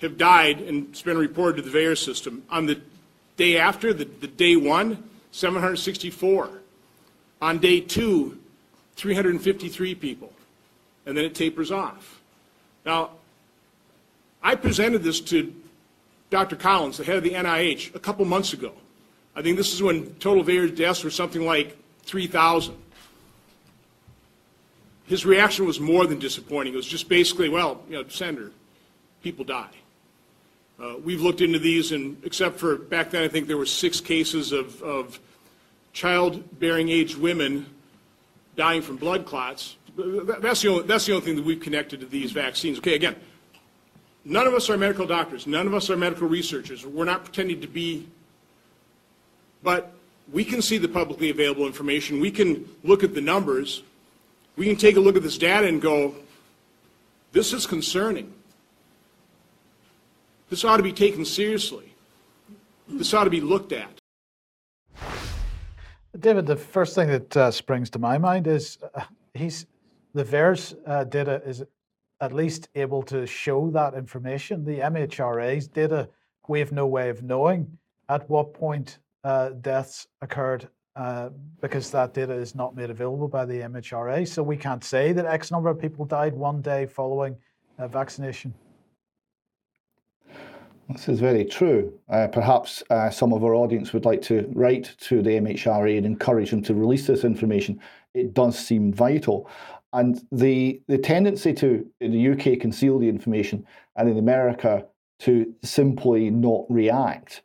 [0.00, 2.42] have died and it's been reported to the VAERS system.
[2.50, 2.80] On the
[3.36, 6.50] day after, the, the day one, 764.
[7.42, 8.38] On day two,
[8.96, 10.32] 353 people.
[11.06, 12.20] And then it tapers off.
[12.84, 13.10] Now,
[14.42, 15.54] I presented this to
[16.30, 16.56] Dr.
[16.56, 18.72] Collins, the head of the NIH, a couple months ago.
[19.34, 22.74] I think this is when total VAERS deaths were something like 3,000.
[25.06, 26.72] His reaction was more than disappointing.
[26.72, 28.52] It was just basically, well, you know, Senator,
[29.22, 29.70] people die.
[30.80, 34.00] Uh, we've looked into these, and except for back then, I think there were six
[34.00, 35.20] cases of, of
[35.92, 37.66] childbearing age women
[38.56, 39.76] dying from blood clots.
[39.96, 42.78] That's the, only, that's the only thing that we've connected to these vaccines.
[42.78, 43.16] Okay, again,
[44.24, 45.46] None of us are medical doctors.
[45.46, 46.84] None of us are medical researchers.
[46.84, 48.06] We're not pretending to be.
[49.62, 49.92] But
[50.30, 52.20] we can see the publicly available information.
[52.20, 53.82] We can look at the numbers.
[54.56, 56.14] We can take a look at this data and go,
[57.32, 58.32] this is concerning.
[60.50, 61.94] This ought to be taken seriously.
[62.88, 64.00] This ought to be looked at.
[66.18, 69.66] David, the first thing that uh, springs to my mind is uh, he's
[70.12, 71.62] the VAERS uh, data is
[72.20, 74.64] at least able to show that information.
[74.64, 76.08] The MHRA's data,
[76.48, 77.78] we have no way of knowing
[78.08, 81.28] at what point uh, deaths occurred uh,
[81.60, 84.26] because that data is not made available by the MHRA.
[84.26, 87.36] So we can't say that X number of people died one day following
[87.78, 88.52] uh, vaccination.
[90.92, 91.92] This is very true.
[92.08, 96.04] Uh, perhaps uh, some of our audience would like to write to the MHRA and
[96.04, 97.80] encourage them to release this information.
[98.12, 99.48] It does seem vital.
[99.92, 103.66] And the, the tendency to, in the UK, conceal the information
[103.96, 104.86] and in America
[105.20, 107.42] to simply not react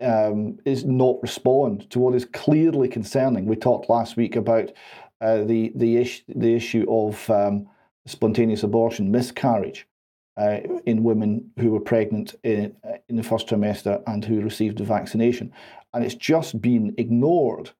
[0.00, 3.46] um, is not respond to what is clearly concerning.
[3.46, 4.70] We talked last week about
[5.20, 7.66] uh, the, the, ish, the issue of um,
[8.06, 9.86] spontaneous abortion, miscarriage.
[10.36, 12.74] Uh, in women who were pregnant in,
[13.08, 15.52] in the first trimester and who received the vaccination.
[15.92, 17.70] And it's just been ignored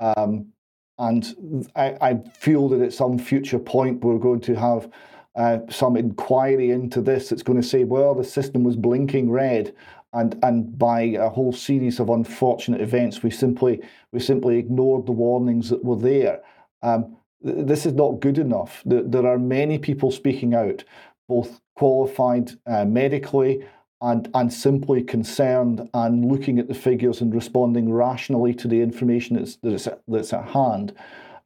[0.00, 0.52] um,
[0.98, 4.90] and I, I, feel that at some future point we're going to have
[5.34, 9.74] uh, some inquiry into this that's going to say, well, the system was blinking red,
[10.12, 13.82] and and by a whole series of unfortunate events, we simply
[14.12, 16.40] we simply ignored the warnings that were there.
[16.82, 18.82] Um, th- this is not good enough.
[18.86, 20.84] There, there are many people speaking out,
[21.28, 23.64] both qualified uh, medically
[24.00, 29.36] and, and simply concerned and looking at the figures and responding rationally to the information
[29.36, 30.94] that's, that's, that's at hand.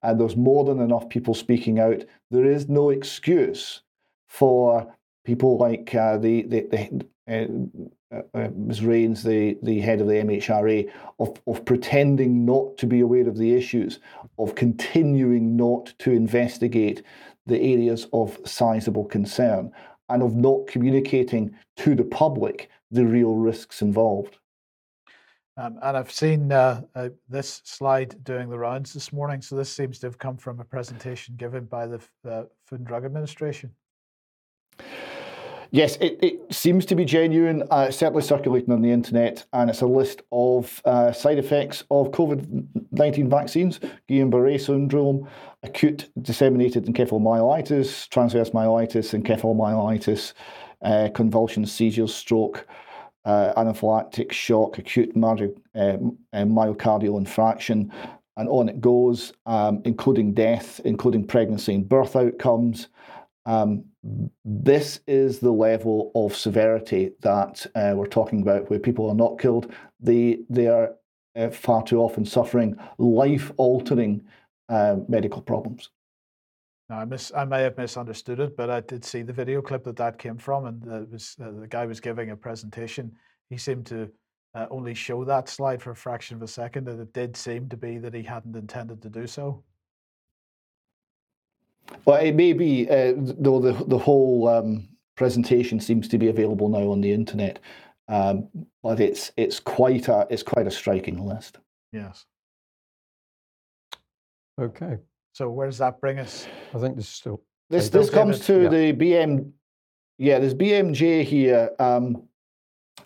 [0.02, 2.04] And there's more than enough people speaking out.
[2.30, 3.82] There is no excuse
[4.28, 4.92] for
[5.24, 8.82] people like uh, the, the, the uh, uh, Ms.
[8.82, 13.36] Rains, the, the head of the MHRA, of, of pretending not to be aware of
[13.36, 14.00] the issues,
[14.38, 17.02] of continuing not to investigate
[17.46, 19.72] the areas of sizable concern
[20.10, 24.38] and of not communicating to the public the real risks involved.
[25.56, 29.42] Um, and I've seen uh, uh, this slide doing the rounds this morning.
[29.42, 32.86] So this seems to have come from a presentation given by the uh, Food and
[32.86, 33.70] Drug Administration.
[35.72, 37.62] Yes, it, it seems to be genuine.
[37.70, 41.84] Uh, it's certainly circulating on the internet, and it's a list of uh, side effects
[41.90, 45.28] of COVID 19 vaccines Guillain Barre syndrome,
[45.62, 50.32] acute disseminated encephalomyelitis, transverse myelitis, encephalomyelitis,
[50.82, 52.66] uh, convulsions, seizures, stroke,
[53.24, 55.96] uh, anaphylactic shock, acute uh, uh,
[56.34, 57.90] myocardial infarction,
[58.36, 62.88] and on it goes, um, including death, including pregnancy and birth outcomes.
[63.44, 63.84] Um,
[64.44, 69.38] this is the level of severity that uh, we're talking about, where people are not
[69.38, 69.70] killed.
[70.00, 70.94] They, they are
[71.36, 74.22] uh, far too often suffering life altering
[74.70, 75.90] uh, medical problems.
[76.88, 79.84] Now, I, mis- I may have misunderstood it, but I did see the video clip
[79.84, 83.12] that that came from, and the, was, uh, the guy was giving a presentation.
[83.48, 84.10] He seemed to
[84.54, 87.68] uh, only show that slide for a fraction of a second, and it did seem
[87.68, 89.62] to be that he hadn't intended to do so.
[92.04, 96.68] Well, it may be, uh, though the, the whole um, presentation seems to be available
[96.68, 97.60] now on the internet,
[98.08, 98.48] um,
[98.82, 101.58] but it's it's quite a it's quite a striking list.
[101.92, 102.26] Yes.
[104.60, 104.98] Okay.
[105.32, 106.46] So where does that bring us?
[106.74, 107.42] I think this is still.
[107.70, 108.68] This this comes to yeah.
[108.68, 109.52] the BM.
[110.18, 111.70] Yeah, there's BMJ here.
[111.78, 112.24] Um,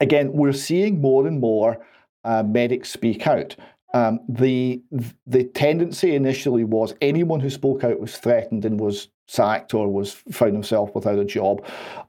[0.01, 1.85] again, we're seeing more and more
[2.25, 3.57] uh, medics speak out.
[3.93, 4.83] Um, the
[5.27, 10.15] the tendency initially was anyone who spoke out was threatened and was sacked or was
[10.33, 11.65] found himself without a job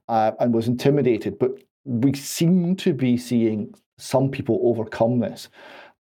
[0.08, 1.38] uh, and was intimidated.
[1.38, 1.52] But
[1.84, 5.50] we seem to be seeing some people overcome this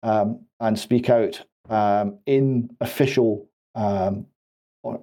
[0.02, 4.26] um, and speak out um, in official um,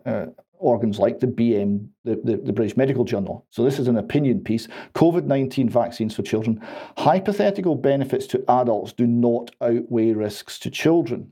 [0.06, 0.26] uh,
[0.58, 3.46] organs like the BM, the, the, the, British Medical Journal.
[3.50, 4.66] So this is an opinion piece.
[4.94, 6.60] COVID-19 vaccines for children.
[6.96, 11.30] Hypothetical benefits to adults do not outweigh risks to children.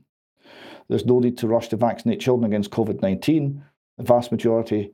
[0.87, 3.61] There's no need to rush to vaccinate children against COVID-19.
[3.97, 4.91] The vast majority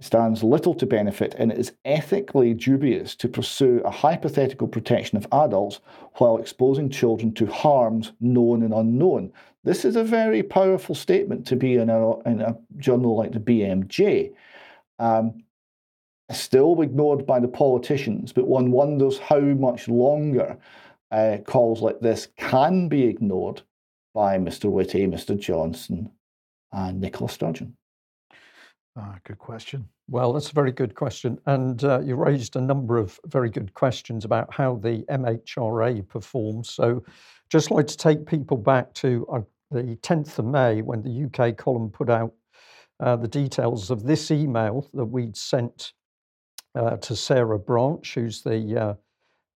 [0.00, 5.26] stands little to benefit, and it is ethically dubious to pursue a hypothetical protection of
[5.32, 5.80] adults
[6.14, 9.32] while exposing children to harms known and unknown.
[9.64, 13.40] This is a very powerful statement to be in a, in a journal like the
[13.40, 14.32] BMJ.
[14.98, 15.44] Um,
[16.30, 20.56] still ignored by the politicians, but one wonders how much longer
[21.10, 23.62] uh, calls like this can be ignored
[24.14, 24.70] by Mr.
[24.70, 25.38] Whitty, Mr.
[25.38, 26.10] Johnson,
[26.72, 27.76] and Nicola Sturgeon.
[28.94, 29.88] Ah, good question.
[30.08, 31.38] Well, that's a very good question.
[31.46, 36.70] And uh, you raised a number of very good questions about how the MHRA performs.
[36.70, 37.02] So,
[37.48, 39.40] just like to take people back to uh,
[39.70, 42.32] the 10th of May when the UK column put out
[43.00, 45.92] uh, the details of this email that we'd sent
[46.74, 48.96] uh, to Sarah Branch, who's the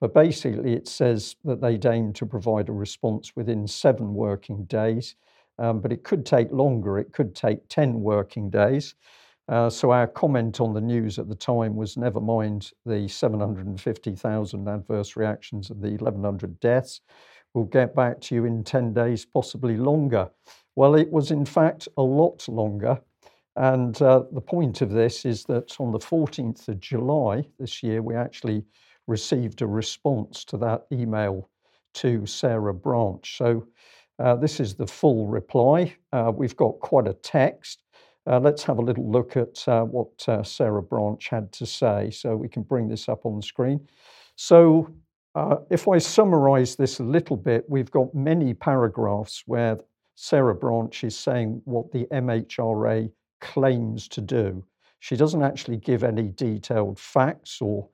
[0.00, 5.14] But basically, it says that they'd aim to provide a response within seven working days
[5.60, 6.98] um, but it could take longer.
[6.98, 8.94] It could take 10 working days.
[9.48, 14.68] Uh, so our comment on the news at the time was never mind the 750,000
[14.68, 17.00] adverse reactions and the 1,100 deaths.
[17.52, 20.30] We'll get back to you in 10 days, possibly longer.
[20.76, 23.00] Well, it was in fact a lot longer.
[23.56, 28.02] And uh, the point of this is that on the 14th of July this year,
[28.02, 28.64] we actually
[29.08, 31.50] received a response to that email
[31.94, 33.36] to Sarah Branch.
[33.36, 33.66] So
[34.20, 35.94] uh, this is the full reply.
[36.12, 37.82] Uh, we've got quite a text.
[38.26, 42.10] Uh, let's have a little look at uh, what uh, Sarah Branch had to say.
[42.10, 43.88] So we can bring this up on the screen.
[44.36, 44.90] So
[45.70, 49.78] if I summarize this a little bit, we've got many paragraphs where
[50.16, 53.10] Sarah Branch is saying what the MHRA
[53.40, 54.62] claims to do.
[54.98, 57.88] She doesn't actually give any detailed facts or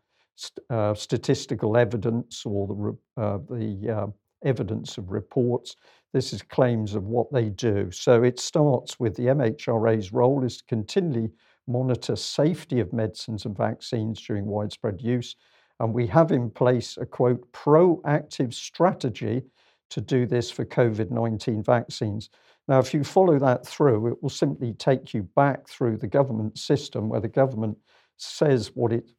[0.71, 4.13] uh, statistical evidence or the, uh, the
[4.45, 5.77] evidence of reports.
[6.17, 7.91] This is claims of what they do.
[7.91, 11.31] So it starts with the MHRA's role is to continually
[11.69, 15.37] monitor safety of medicines and vaccines during widespread use.
[15.79, 19.43] And we have in place a quote, proactive strategy
[19.91, 22.31] to do this for COVID 19 vaccines.
[22.67, 26.57] Now, if you follow that through, it will simply take you back through the government
[26.57, 27.77] system where the government
[28.17, 29.13] says what it,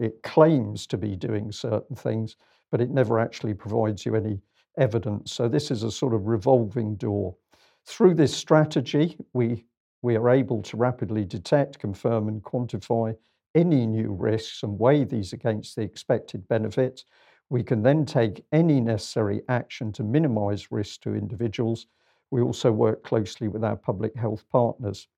[0.00, 2.36] it claims to be doing certain things,
[2.70, 4.40] but it never actually provides you any
[4.78, 5.32] evidence.
[5.32, 7.34] So, this is a sort of revolving door.
[7.84, 9.64] Through this strategy, we,
[10.02, 13.16] we are able to rapidly detect, confirm, and quantify
[13.54, 17.04] any new risks and weigh these against the expected benefits.
[17.50, 21.86] We can then take any necessary action to minimize risk to individuals
[22.30, 25.08] we also work closely with our public health partners.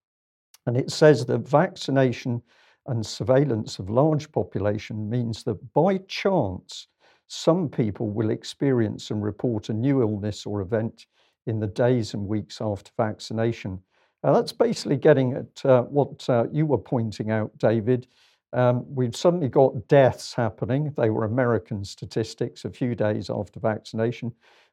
[0.66, 2.42] And it says that vaccination
[2.86, 6.88] and surveillance of large population means that by chance,
[7.32, 11.06] some people will experience and report a new illness or event
[11.46, 13.80] in the days and weeks after vaccination.
[14.24, 18.08] Now, that's basically getting at uh, what uh, you were pointing out, David.
[18.52, 20.92] Um, we've suddenly got deaths happening.
[20.96, 24.32] They were American statistics a few days after vaccination.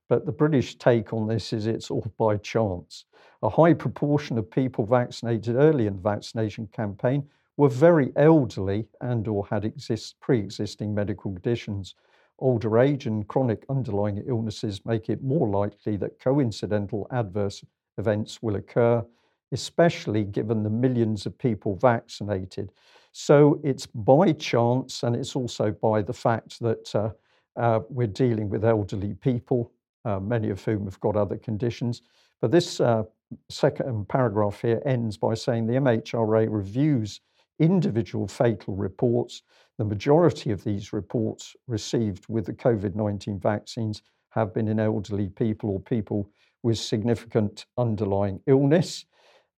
[0.09, 3.05] But the British take on this is it's all by chance.
[3.43, 9.27] A high proportion of people vaccinated early in the vaccination campaign were very elderly and
[9.27, 11.93] or had exist, pre-existing medical conditions.
[12.39, 17.63] Older age and chronic underlying illnesses make it more likely that coincidental adverse
[17.97, 19.03] events will occur,
[19.51, 22.71] especially given the millions of people vaccinated.
[23.11, 27.09] So it's by chance, and it's also by the fact that uh,
[27.55, 29.71] uh, we're dealing with elderly people
[30.07, 32.01] uh, many of whom have got other conditions.
[32.39, 33.03] But this uh,
[33.49, 37.19] second paragraph here ends by saying the MHRA reviews
[37.59, 39.41] individual fatal reports.
[39.77, 45.29] The majority of these reports received with the COVID 19 vaccines have been in elderly
[45.29, 46.29] people or people
[46.63, 49.05] with significant underlying illness.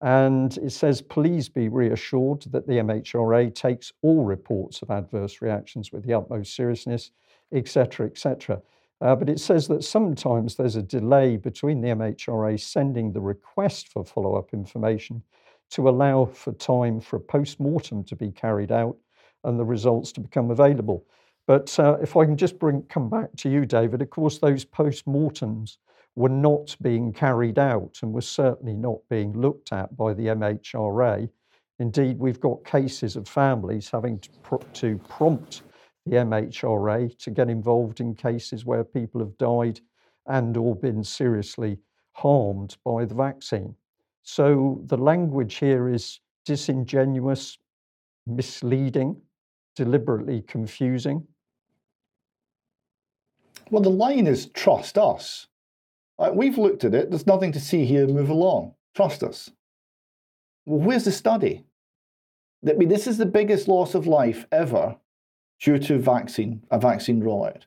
[0.01, 5.91] And it says, please be reassured that the MHRA takes all reports of adverse reactions
[5.91, 7.11] with the utmost seriousness,
[7.53, 8.61] etc., etc.
[9.01, 13.89] Uh, but it says that sometimes there's a delay between the MHRA sending the request
[13.89, 15.23] for follow up information
[15.71, 18.97] to allow for time for a post mortem to be carried out
[19.43, 21.05] and the results to become available.
[21.47, 24.63] But uh, if I can just bring come back to you, David, of course, those
[24.65, 25.79] post mortems
[26.15, 31.29] were not being carried out and were certainly not being looked at by the MHRA.
[31.79, 35.61] Indeed, we've got cases of families having to, pr- to prompt
[36.05, 39.79] the MHRA to get involved in cases where people have died
[40.27, 41.79] and or been seriously
[42.13, 43.75] harmed by the vaccine.
[44.23, 47.57] So the language here is disingenuous,
[48.27, 49.21] misleading,
[49.79, 51.25] deliberately confusing.
[53.71, 55.47] Well, the line is trust us.
[56.33, 58.73] We've looked at it, there's nothing to see here, move along.
[58.93, 59.49] Trust us.
[60.65, 61.63] Well, where's the study?
[62.67, 64.97] I mean, this is the biggest loss of life ever
[65.61, 67.61] due to vaccine, a vaccine rollout.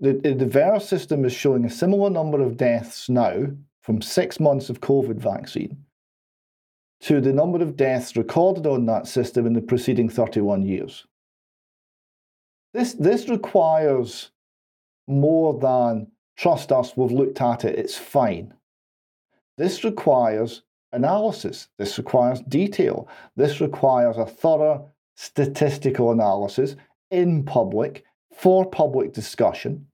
[0.00, 3.46] The, the VAERS system is showing a similar number of deaths now
[3.80, 5.84] from six months of COVID vaccine
[7.04, 11.06] to the number of deaths recorded on that system in the preceding 31 years.
[12.74, 14.32] This, this requires
[15.06, 18.52] more than trust us, we've looked at it, it's fine.
[19.56, 20.62] This requires
[20.92, 21.68] analysis.
[21.78, 23.08] This requires detail.
[23.36, 26.76] This requires a thorough statistical analysis
[27.10, 29.86] in public for public discussion,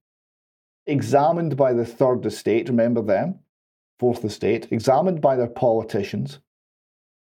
[0.86, 3.38] examined by the third estate, remember them,
[3.98, 6.38] fourth estate, examined by their politicians,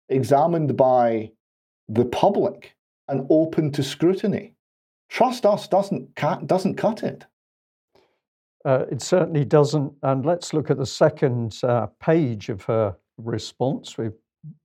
[0.09, 1.33] examined by
[1.89, 2.77] the public,
[3.09, 4.55] and open to scrutiny.
[5.09, 6.15] Trust us doesn't,
[6.47, 7.25] doesn't cut it.
[8.65, 9.93] Uh, it certainly doesn't.
[10.03, 13.97] And let's look at the second uh, page of her response.
[13.97, 14.11] We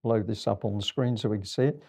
[0.04, 1.84] blow this up on the screen so we can see it.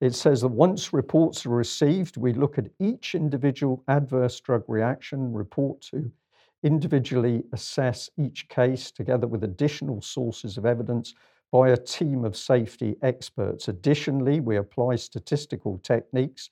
[0.00, 5.32] It says that once reports are received, we look at each individual adverse drug reaction,
[5.32, 6.10] report to
[6.62, 11.14] individually assess each case together with additional sources of evidence
[11.52, 13.68] by a team of safety experts.
[13.68, 16.50] Additionally, we apply statistical techniques.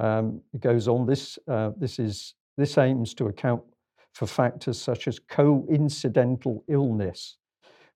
[0.00, 1.06] Um, it goes on.
[1.06, 3.62] This uh, this is this aims to account
[4.12, 7.36] for factors such as coincidental illness.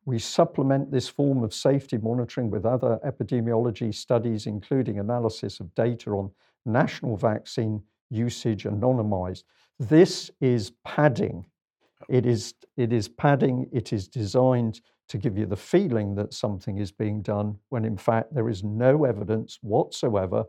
[0.04, 6.10] We supplement this form of safety monitoring with other epidemiology studies, including analysis of data
[6.10, 6.30] on
[6.66, 9.44] national vaccine usage anonymized.
[9.78, 11.46] This is padding.
[12.10, 13.66] It is, it is padding.
[13.72, 17.96] It is designed to give you the feeling that something is being done when in
[17.96, 20.44] fact there is no evidence whatsoever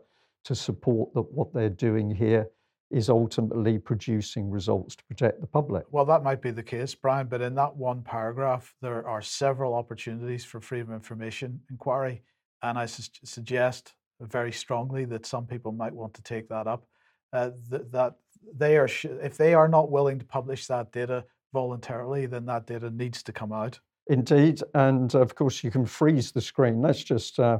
[0.46, 2.48] to support that what they're doing here
[2.92, 5.84] is ultimately producing results to protect the public.
[5.90, 9.74] Well, that might be the case, Brian, but in that one paragraph, there are several
[9.74, 12.22] opportunities for freedom of information inquiry.
[12.62, 16.86] And I su- suggest very strongly that some people might want to take that up.
[17.32, 18.14] Uh, th- that
[18.56, 22.68] they are, sh- if they are not willing to publish that data voluntarily, then that
[22.68, 23.80] data needs to come out.
[24.06, 24.62] Indeed.
[24.74, 26.80] And of course, you can freeze the screen.
[26.80, 27.58] Let's just uh,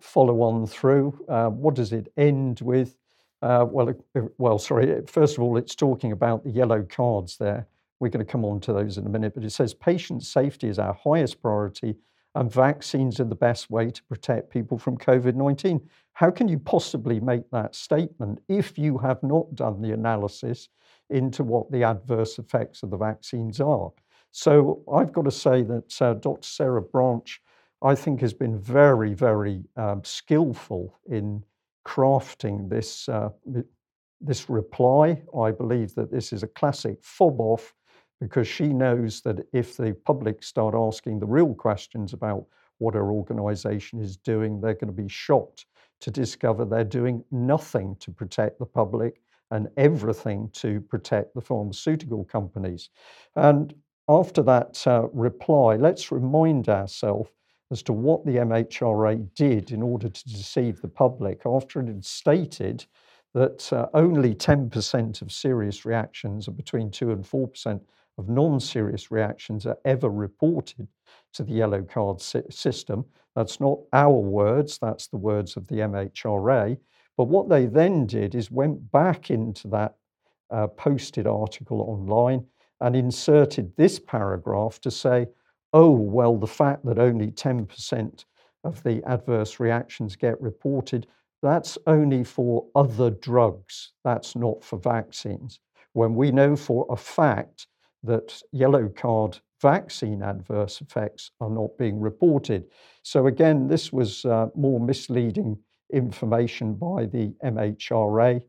[0.00, 1.24] follow on through.
[1.28, 2.96] Uh, what does it end with?
[3.42, 3.92] Uh, well,
[4.38, 5.02] well, sorry.
[5.06, 7.66] First of all, it's talking about the yellow cards there.
[7.98, 10.68] We're going to come on to those in a minute, but it says patient safety
[10.68, 11.96] is our highest priority,
[12.34, 15.80] and vaccines are the best way to protect people from COVID 19.
[16.14, 20.68] How can you possibly make that statement if you have not done the analysis
[21.10, 23.90] into what the adverse effects of the vaccines are?
[24.30, 26.46] So I've got to say that uh, Dr.
[26.46, 27.40] Sarah Branch,
[27.82, 31.42] I think, has been very, very um, skillful in
[31.84, 33.30] crafting this, uh,
[34.20, 35.20] this reply.
[35.36, 37.74] I believe that this is a classic fob off
[38.20, 42.46] because she knows that if the public start asking the real questions about
[42.78, 45.66] what her organization is doing, they're going to be shocked
[46.00, 49.20] to discover they're doing nothing to protect the public
[49.50, 52.90] and everything to protect the pharmaceutical companies.
[53.34, 53.74] And
[54.08, 57.30] after that uh, reply, let's remind ourselves
[57.72, 62.04] as to what the MHRA did in order to deceive the public after it had
[62.04, 62.84] stated
[63.34, 67.80] that uh, only 10% of serious reactions and between 2 and 4%
[68.18, 70.86] of non serious reactions are ever reported
[71.32, 73.04] to the yellow card si- system.
[73.34, 76.76] That's not our words, that's the words of the MHRA.
[77.16, 79.96] But what they then did is went back into that
[80.50, 82.44] uh, posted article online
[82.82, 85.26] and inserted this paragraph to say,
[85.72, 88.24] oh, well, the fact that only 10%
[88.64, 91.06] of the adverse reactions get reported,
[91.42, 93.92] that's only for other drugs.
[94.04, 95.60] That's not for vaccines.
[95.92, 97.66] When we know for a fact
[98.04, 102.64] that yellow card vaccine adverse effects are not being reported.
[103.02, 105.56] So, again, this was uh, more misleading
[105.92, 108.42] information by the MHRA.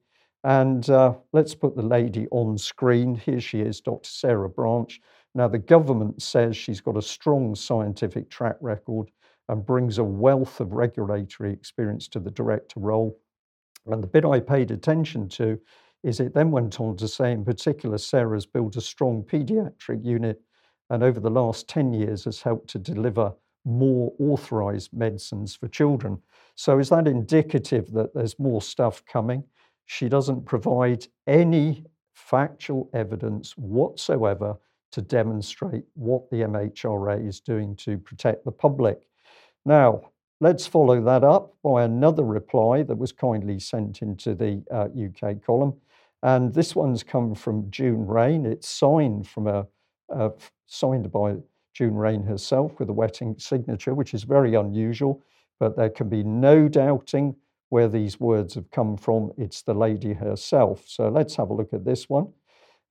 [0.43, 3.15] And uh, let's put the lady on screen.
[3.15, 4.09] Here she is, Dr.
[4.09, 4.99] Sarah Branch.
[5.35, 9.09] Now, the government says she's got a strong scientific track record
[9.49, 13.17] and brings a wealth of regulatory experience to the director role.
[13.87, 15.59] And the bit I paid attention to
[16.03, 20.41] is it then went on to say, in particular, Sarah's built a strong pediatric unit
[20.89, 23.33] and over the last 10 years has helped to deliver
[23.65, 26.21] more authorized medicines for children.
[26.55, 29.43] So, is that indicative that there's more stuff coming?
[29.85, 34.57] She doesn't provide any factual evidence whatsoever
[34.93, 39.07] to demonstrate what the MHRA is doing to protect the public.
[39.65, 44.87] Now, let's follow that up by another reply that was kindly sent into the uh,
[45.05, 45.73] UK column.
[46.21, 48.45] And this one's come from June Raine.
[48.45, 49.67] It's signed from a
[50.67, 51.35] signed by
[51.73, 55.23] June Raine herself with a wetting signature, which is very unusual,
[55.59, 57.35] but there can be no doubting
[57.69, 59.31] where these words have come from.
[59.37, 60.83] It's the lady herself.
[60.87, 62.31] So let's have a look at this one.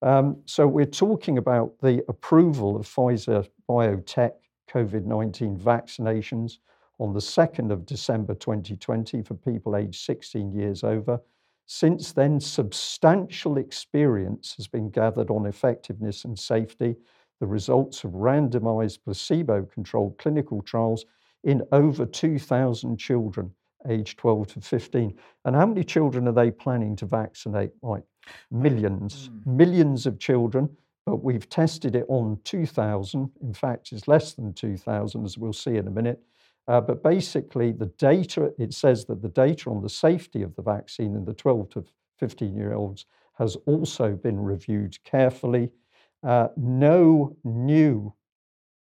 [0.03, 4.33] Um, so we're talking about the approval of Pfizer BioNTech
[4.69, 6.59] COVID 19 vaccinations
[6.99, 11.21] on the 2nd of December 2020 for people aged 16 years over.
[11.67, 16.97] Since then, substantial experience has been gathered on effectiveness and safety,
[17.41, 21.07] the results of randomized placebo controlled clinical trials
[21.45, 23.53] in over 2,000 children
[23.89, 25.15] aged 12 to 15.
[25.45, 28.05] And how many children are they planning to vaccinate, Mike?
[28.51, 29.47] Millions, mm.
[29.47, 30.69] millions of children,
[31.07, 33.31] but we've tested it on 2,000.
[33.43, 36.23] In fact, it's less than 2,000, as we'll see in a minute.
[36.69, 40.63] Uh, but basically, the data, it says that the data on the safety of the
[40.63, 41.85] vaccine in the 12 to
[42.19, 45.71] 15 year olds has also been reviewed carefully.
[46.23, 48.15] Uh, no new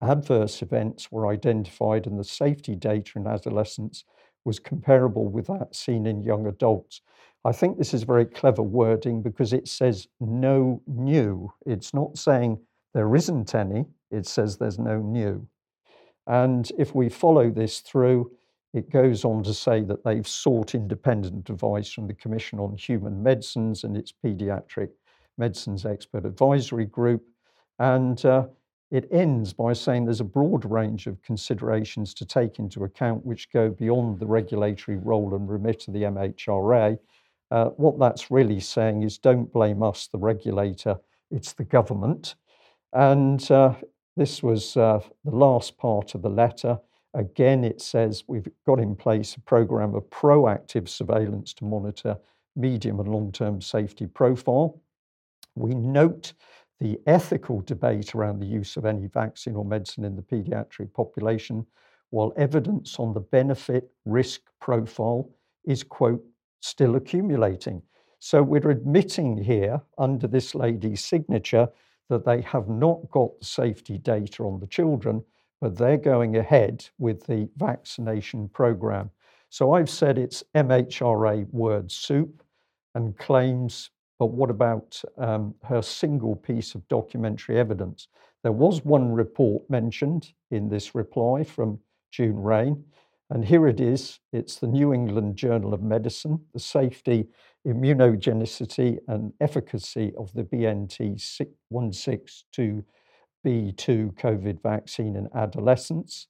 [0.02, 4.04] adverse events were identified, and the safety data in adolescents
[4.46, 7.02] was comparable with that seen in young adults.
[7.46, 11.52] I think this is very clever wording because it says no new.
[11.66, 12.60] It's not saying
[12.94, 15.48] there isn't any, it says there's no new.
[16.28, 18.32] And if we follow this through,
[18.74, 23.24] it goes on to say that they've sought independent advice from the Commission on Human
[23.24, 24.90] Medicines and its Paediatric
[25.38, 27.24] Medicines Expert Advisory Group.
[27.80, 28.48] And uh,
[28.92, 33.52] it ends by saying there's a broad range of considerations to take into account which
[33.52, 36.98] go beyond the regulatory role and remit of the MHRA.
[37.52, 40.98] Uh, what that's really saying is don't blame us, the regulator,
[41.30, 42.36] it's the government.
[42.94, 43.76] And uh,
[44.18, 46.80] this was uh, the last part of the letter.
[47.14, 52.18] Again, it says we've got in place a program of proactive surveillance to monitor
[52.56, 54.82] medium and long term safety profile.
[55.56, 56.34] We note
[56.80, 61.66] the ethical debate around the use of any vaccine or medicine in the pediatric population,
[62.12, 65.30] while evidence on the benefit risk profile
[65.66, 66.24] is, quote,
[66.62, 67.82] still accumulating.
[68.20, 71.70] So we're admitting here, under this lady's signature,
[72.10, 75.24] that they have not got the safety data on the children,
[75.62, 79.10] but they're going ahead with the vaccination program.
[79.50, 82.44] So I've said it's MHRA word soup
[82.96, 88.10] and claims, but what about um, her single piece of documentary evidence?
[88.44, 91.80] There was one report mentioned in this reply from
[92.12, 92.84] June Raine,
[93.30, 94.20] and here it is.
[94.34, 97.28] It's the New England Journal of Medicine, the safety,
[97.66, 101.20] immunogenicity, and efficacy of the BNT
[101.70, 102.84] 162
[103.46, 106.28] B2 COVID vaccine in adolescents.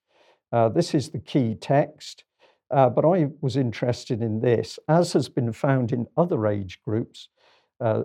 [0.52, 2.24] Uh, this is the key text,
[2.72, 4.78] uh, but I was interested in this.
[4.88, 7.30] As has been found in other age groups,
[7.80, 8.04] uh,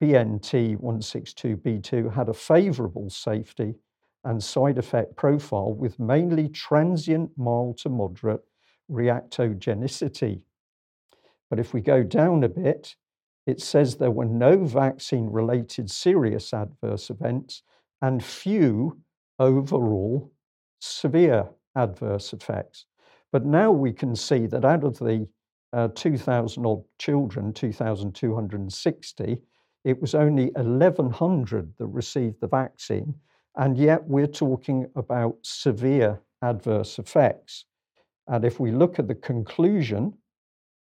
[0.00, 3.74] BNT 162B2 had a favorable safety
[4.24, 8.42] and side effect profile with mainly transient mild to moderate
[8.90, 10.42] reactogenicity.
[11.50, 12.94] But if we go down a bit,
[13.46, 17.62] it says there were no vaccine related serious adverse events
[18.00, 19.00] and few
[19.38, 20.32] overall
[20.80, 22.86] severe adverse effects.
[23.32, 25.26] But now we can see that out of the
[25.72, 29.38] uh, 2,000 odd children, 2,260,
[29.84, 33.14] it was only 1,100 that received the vaccine.
[33.56, 37.64] And yet we're talking about severe adverse effects.
[38.28, 40.14] And if we look at the conclusion,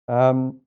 [0.09, 0.61] um,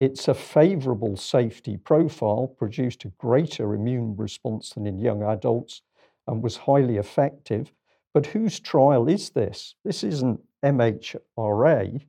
[0.00, 5.82] it's a favorable safety profile, produced a greater immune response than in young adults,
[6.26, 7.72] and was highly effective.
[8.12, 9.74] But whose trial is this?
[9.84, 12.00] This isn't MHRA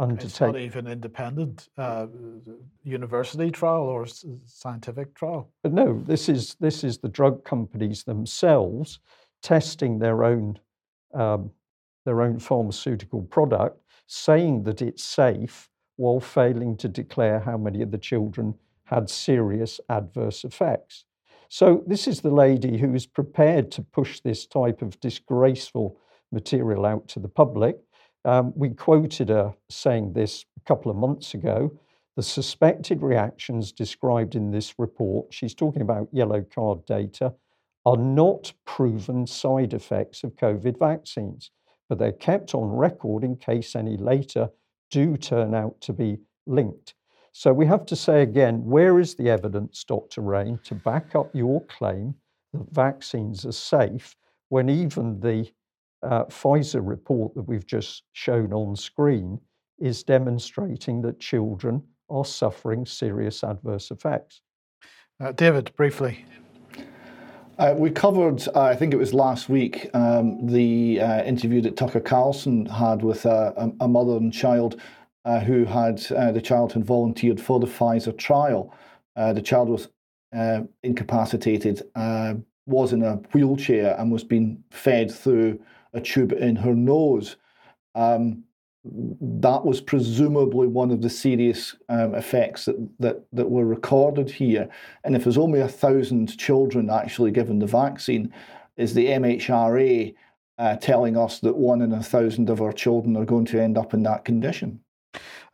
[0.00, 0.26] undertaking.
[0.26, 2.06] It's not even independent uh,
[2.82, 4.06] university trial or
[4.46, 5.50] scientific trial.
[5.62, 9.00] But no, this is this is the drug companies themselves
[9.42, 10.58] testing their own
[11.14, 11.50] um,
[12.04, 17.90] their own pharmaceutical product, saying that it's safe while failing to declare how many of
[17.90, 21.04] the children had serious adverse effects.
[21.48, 25.98] So, this is the lady who is prepared to push this type of disgraceful
[26.32, 27.76] material out to the public.
[28.24, 31.72] Um, we quoted her saying this a couple of months ago.
[32.16, 37.34] The suspected reactions described in this report, she's talking about yellow card data,
[37.86, 41.50] are not proven side effects of COVID vaccines,
[41.88, 44.50] but they're kept on record in case any later
[44.90, 46.94] do turn out to be linked.
[47.32, 50.20] So we have to say again, where is the evidence, Dr.
[50.20, 52.14] Raine, to back up your claim
[52.52, 54.16] that vaccines are safe
[54.48, 55.48] when even the
[56.02, 59.40] uh, Pfizer report that we've just shown on screen
[59.78, 64.42] is demonstrating that children are suffering serious adverse effects?
[65.20, 66.24] Uh, David, briefly.
[67.58, 71.76] Uh, we covered, uh, I think it was last week, um, the uh, interview that
[71.76, 74.80] Tucker Carlson had with a, a mother and child
[75.26, 78.74] uh, who had uh, the child had volunteered for the Pfizer trial.
[79.14, 79.88] Uh, the child was
[80.82, 81.82] incapacitated,
[82.66, 85.60] was in a wheelchair, and was being fed through
[85.92, 87.36] a tube in her nose.
[87.94, 88.44] Um,
[88.84, 94.68] that was presumably one of the serious um, effects that, that, that were recorded here.
[95.04, 98.32] And if there's only a thousand children actually given the vaccine,
[98.76, 100.14] is the MHRA
[100.58, 103.76] uh, telling us that one in a thousand of our children are going to end
[103.76, 104.80] up in that condition?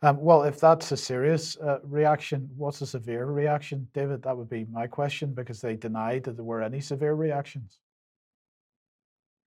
[0.03, 4.21] Um, well, if that's a serious uh, reaction, what's a severe reaction, David?
[4.21, 7.79] That would be my question because they denied that there were any severe reactions.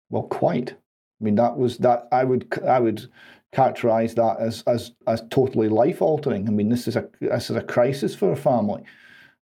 [0.10, 0.72] Well, quite.
[0.72, 2.08] I mean, that was that.
[2.12, 3.10] I would I would
[3.51, 6.47] characterize that as as as totally life altering.
[6.47, 8.84] I mean, this is a this is a crisis for a family.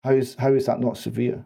[0.03, 1.43] How is how is that not severe?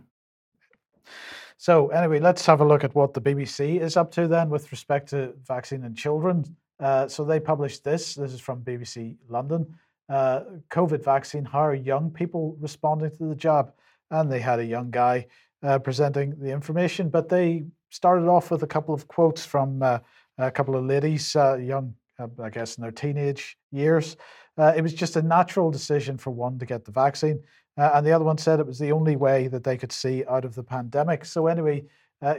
[1.57, 4.72] So anyway, let's have a look at what the BBC is up to then with
[4.72, 6.45] respect to vaccine in children.
[6.80, 8.16] Uh, so they published this.
[8.16, 9.78] This is from BBC London.
[10.07, 10.41] Uh,
[10.72, 11.43] COVID vaccine.
[11.43, 13.74] How are young people responding to the jab?
[14.10, 15.28] And they had a young guy
[15.62, 19.99] uh, presenting the information, but they started off with a couple of quotes from uh,
[20.37, 24.17] a couple of ladies, uh, young, uh, I guess, in their teenage years.
[24.57, 27.41] Uh, it was just a natural decision for one to get the vaccine,
[27.77, 30.43] and the other one said it was the only way that they could see out
[30.43, 31.23] of the pandemic.
[31.23, 31.85] So, anyway,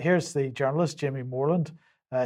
[0.01, 1.72] here's the journalist, Jamie Morland.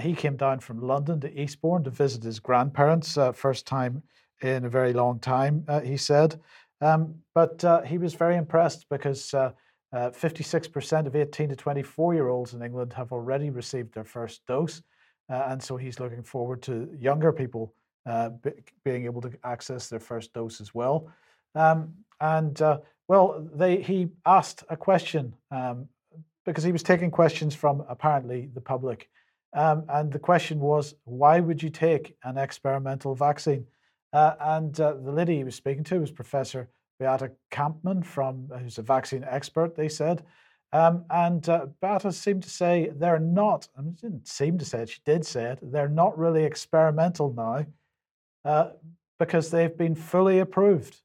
[0.00, 4.02] he came down from London to Eastbourne to visit his grandparents, first time
[4.42, 6.40] in a very long time, he said.
[6.80, 9.32] Um, but uh, he was very impressed because
[9.95, 14.05] uh, uh, 56% of 18 to 24 year olds in England have already received their
[14.05, 14.82] first dose.
[15.30, 17.74] Uh, and so he's looking forward to younger people
[18.07, 18.51] uh, b-
[18.84, 21.11] being able to access their first dose as well.
[21.55, 22.78] Um, and uh,
[23.09, 25.88] well, they, he asked a question um,
[26.45, 29.09] because he was taking questions from apparently the public.
[29.55, 33.66] Um, and the question was, why would you take an experimental vaccine?
[34.12, 36.68] Uh, and the lady he was speaking to was Professor
[36.99, 39.74] Beata Kampmann, from uh, who's a vaccine expert.
[39.74, 40.24] They said,
[40.72, 43.68] um, and uh, Beata seemed to say they're not.
[43.76, 44.88] I mean, didn't seem to say it.
[44.88, 45.59] She did say it.
[45.62, 47.66] They're not really experimental now
[48.45, 48.70] uh,
[49.18, 51.01] because they've been fully approved.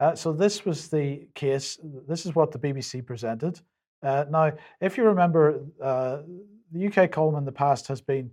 [0.00, 1.78] Uh, so this was the case.
[2.08, 3.60] This is what the BBC presented.
[4.02, 8.30] Uh, now, if you remember, the UK column in the past has been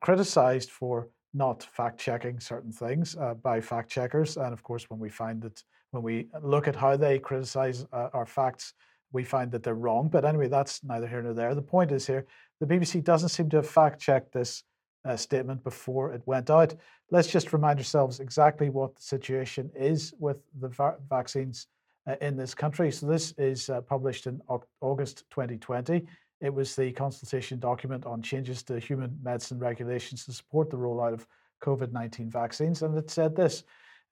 [0.00, 4.36] criticised for not fact checking certain things uh, by fact checkers.
[4.36, 5.62] And of course, when we find that,
[5.94, 8.74] when we look at how they criticize uh, our facts,
[9.12, 10.08] we find that they're wrong.
[10.08, 11.54] But anyway, that's neither here nor there.
[11.54, 12.26] The point is here
[12.60, 14.64] the BBC doesn't seem to have fact checked this
[15.04, 16.74] uh, statement before it went out.
[17.10, 21.68] Let's just remind ourselves exactly what the situation is with the va- vaccines
[22.08, 22.90] uh, in this country.
[22.90, 24.40] So, this is uh, published in
[24.80, 26.06] August 2020.
[26.40, 31.12] It was the consultation document on changes to human medicine regulations to support the rollout
[31.12, 31.26] of
[31.62, 32.82] COVID 19 vaccines.
[32.82, 33.64] And it said this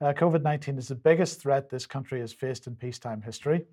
[0.02, 3.64] uh, COVID 19 is the biggest threat this country has faced in peacetime history,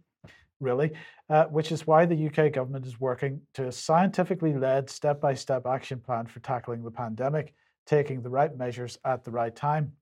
[0.59, 0.91] really,
[1.30, 5.34] uh, which is why the UK government is working to a scientifically led step by
[5.34, 7.53] step action plan for tackling the pandemic,
[7.88, 9.93] taking the right measures at the right time.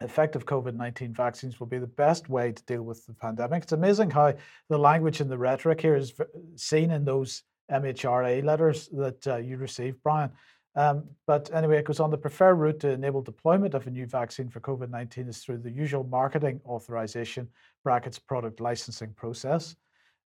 [0.00, 3.64] Effective COVID 19 vaccines will be the best way to deal with the pandemic.
[3.64, 4.34] It's amazing how
[4.68, 6.14] the language and the rhetoric here is
[6.54, 10.30] seen in those MHRA letters that uh, you received, Brian.
[10.76, 14.06] Um, but anyway, it goes on the preferred route to enable deployment of a new
[14.06, 17.48] vaccine for COVID 19 is through the usual marketing authorization
[17.82, 19.76] brackets product licensing process.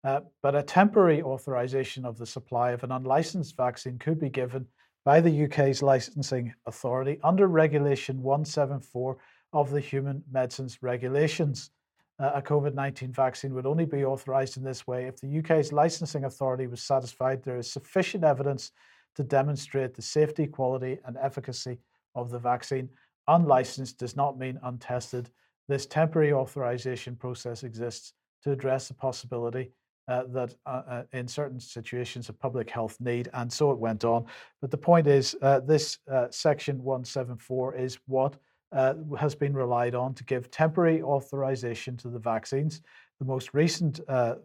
[0.05, 4.67] Uh, but a temporary authorization of the supply of an unlicensed vaccine could be given
[5.05, 9.17] by the UK's licensing authority under Regulation 174
[9.55, 11.71] of the Human Medicines Regulations
[12.19, 16.25] a COVID 19 vaccine would only be authorised in this way if the UK's licensing
[16.25, 18.71] authority was satisfied there is sufficient evidence
[19.17, 21.79] to demonstrate the safety, quality, and efficacy
[22.15, 22.89] of the vaccine.
[23.29, 25.31] Unlicensed does not mean untested.
[25.69, 28.13] This temporary authorization process exists
[28.43, 29.71] to address the possibility
[30.07, 34.05] uh, that uh, uh, in certain situations of public health need, and so it went
[34.05, 34.27] on.
[34.61, 38.37] But the point is, uh, this uh, section 174 is what
[38.73, 42.83] uh, has been relied on to give temporary authorization to the vaccines.
[43.19, 44.01] The most recent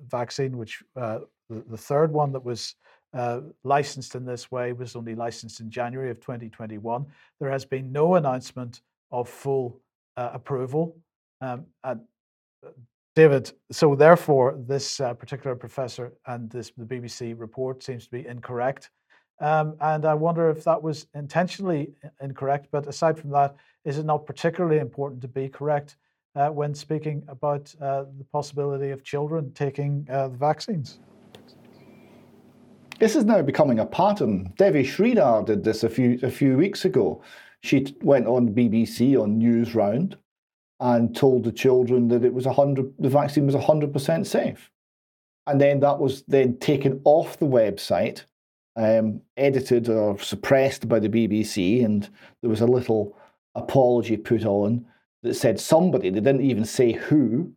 [0.07, 2.76] vaccine, which the, the, third one that was
[3.14, 7.05] uh, licensed in this way, was only licensed in January of 2021.
[7.39, 8.82] There has been no announcement
[9.12, 9.80] of full
[10.18, 10.95] uh, approval.
[11.41, 11.66] Um,
[13.16, 18.91] David, so therefore, this particular professor and this the BBC report seems to be incorrect.
[19.41, 22.68] Um, and I wonder if that was intentionally incorrect.
[22.72, 23.55] But aside from that,
[23.86, 25.95] is it not particularly important to be correct
[26.36, 30.99] uh, when speaking about uh, the possibility of children taking uh, the vaccines?
[32.99, 34.53] This is now becoming a pattern.
[34.57, 37.21] Devi Sridhar did this a few a few weeks ago.
[37.61, 40.15] She went on BBC on Newsround
[40.79, 44.69] and told the children that it was hundred the vaccine was hundred percent safe,
[45.47, 48.23] and then that was then taken off the website
[48.75, 52.09] um, edited or suppressed by the BBC, and
[52.41, 53.17] there was a little
[53.55, 54.85] apology put on
[55.23, 57.51] that said somebody, they didn't even say who,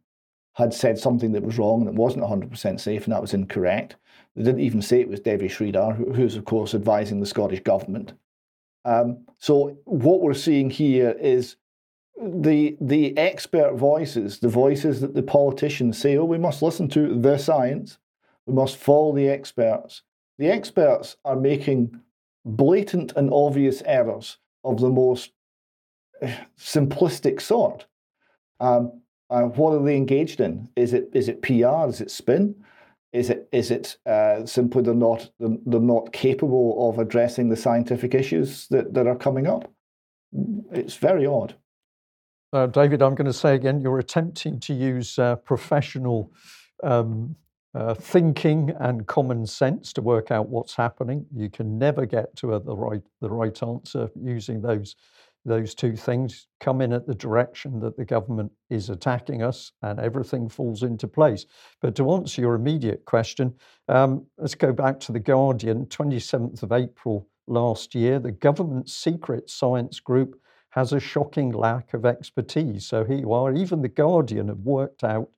[0.55, 3.97] had said something that was wrong and it wasn't 100% safe and that was incorrect.
[4.37, 8.15] They didn't even say it was Devi Sridhar, who's, of course, advising the Scottish Government.
[8.85, 11.57] Um, so, what we're seeing here is
[12.21, 17.19] the, the expert voices, the voices that the politicians say, oh, we must listen to
[17.19, 17.99] the science,
[18.47, 20.03] we must follow the experts.
[20.39, 22.01] The experts are making
[22.45, 25.33] blatant and obvious errors of the most
[26.21, 27.87] eh, simplistic sort.
[28.59, 29.02] Um,
[29.33, 30.69] uh, what are they engaged in?
[30.77, 31.89] Is it is it PR?
[31.89, 32.55] Is it spin?
[33.13, 38.15] Is it is it uh, simply they're not they're not capable of addressing the scientific
[38.15, 39.71] issues that, that are coming up?
[40.71, 41.55] It's very odd.
[42.53, 46.31] Uh, David, I'm going to say again, you're attempting to use uh, professional
[46.83, 47.35] um,
[47.75, 51.25] uh, thinking and common sense to work out what's happening.
[51.35, 54.95] You can never get to a, the right the right answer using those
[55.45, 56.47] those two things.
[56.61, 61.09] Come in at the direction that the government is attacking us, and everything falls into
[61.09, 61.47] place.
[61.81, 63.55] But to answer your immediate question,
[63.89, 68.19] um, let's go back to the Guardian, 27th of April last year.
[68.19, 70.41] The government's secret science group
[70.71, 72.87] has a shocking lack of expertise.
[72.87, 73.53] So here you are.
[73.53, 75.29] Even the Guardian have worked out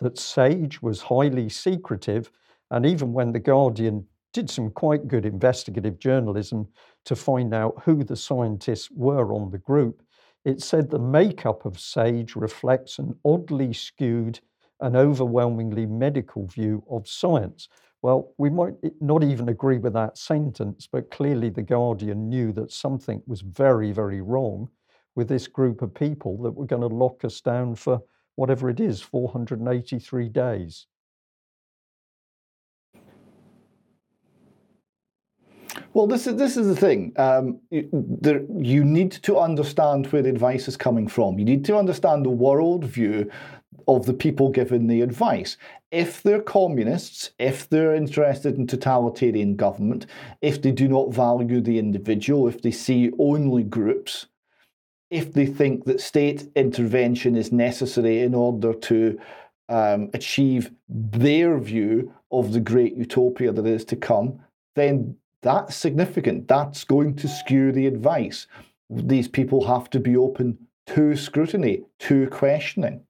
[0.00, 2.30] that SAGE was highly secretive.
[2.70, 6.68] And even when The Guardian did some quite good investigative journalism
[7.04, 10.02] to find out who the scientists were on the group,
[10.44, 14.40] it said the makeup of SAGE reflects an oddly skewed
[14.80, 17.68] and overwhelmingly medical view of science.
[18.02, 22.72] Well, we might not even agree with that sentence, but clearly The Guardian knew that
[22.72, 24.70] something was very, very wrong
[25.14, 28.00] with this group of people that were going to lock us down for
[28.36, 30.86] whatever it is, 483 days.
[35.92, 37.12] Well, this is this is the thing.
[37.16, 41.38] Um, there, you need to understand where the advice is coming from.
[41.38, 43.30] You need to understand the world view
[43.88, 45.56] of the people given the advice.
[45.90, 50.06] If they're communists, if they're interested in totalitarian government,
[50.40, 54.26] if they do not value the individual, if they see only groups,
[55.10, 59.18] if they think that state intervention is necessary in order to
[59.68, 64.38] um, achieve their view of the great utopia that is to come,
[64.76, 66.48] then that's significant.
[66.48, 68.46] That's going to skew the advice.
[68.88, 73.04] These people have to be open to scrutiny, to questioning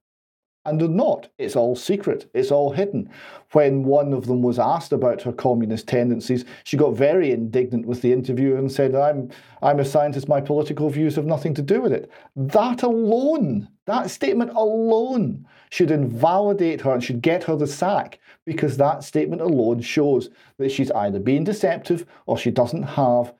[0.65, 1.29] and they're not.
[1.37, 3.09] It's all secret, it's all hidden.
[3.53, 8.01] When one of them was asked about her communist tendencies, she got very indignant with
[8.01, 9.29] the interviewer and said, I'm,
[9.61, 12.11] I'm a scientist, my political views have nothing to do with it.
[12.35, 18.77] That alone, that statement alone, should invalidate her and should get her the sack because
[18.77, 23.33] that statement alone shows that she's either being deceptive or she doesn't have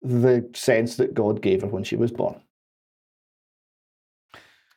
[0.00, 2.40] the sense that God gave her when she was born.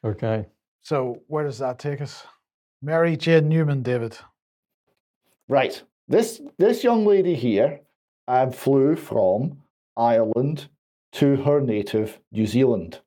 [0.03, 0.45] Okay.
[0.85, 2.27] So where does that take us?
[2.79, 4.19] Mary Jane Newman, David.
[5.49, 5.81] Right.
[6.07, 7.79] This this young lady here
[8.27, 9.63] uh, flew from
[9.97, 10.69] Ireland
[11.13, 12.99] to her native New Zealand.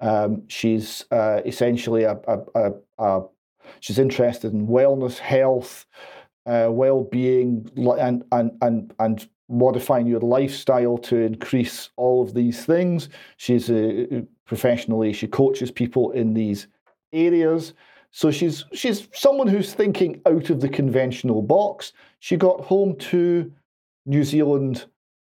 [0.00, 3.22] Um, she's uh, essentially a, a, a, a,
[3.80, 5.84] she's interested in wellness, health,
[6.46, 13.10] uh, well-being, and and and and modifying your lifestyle to increase all of these things.
[13.36, 16.68] She's a, professionally she coaches people in these
[17.12, 17.74] areas.
[18.10, 21.92] So she's she's someone who's thinking out of the conventional box.
[22.20, 23.52] She got home to
[24.06, 24.86] New Zealand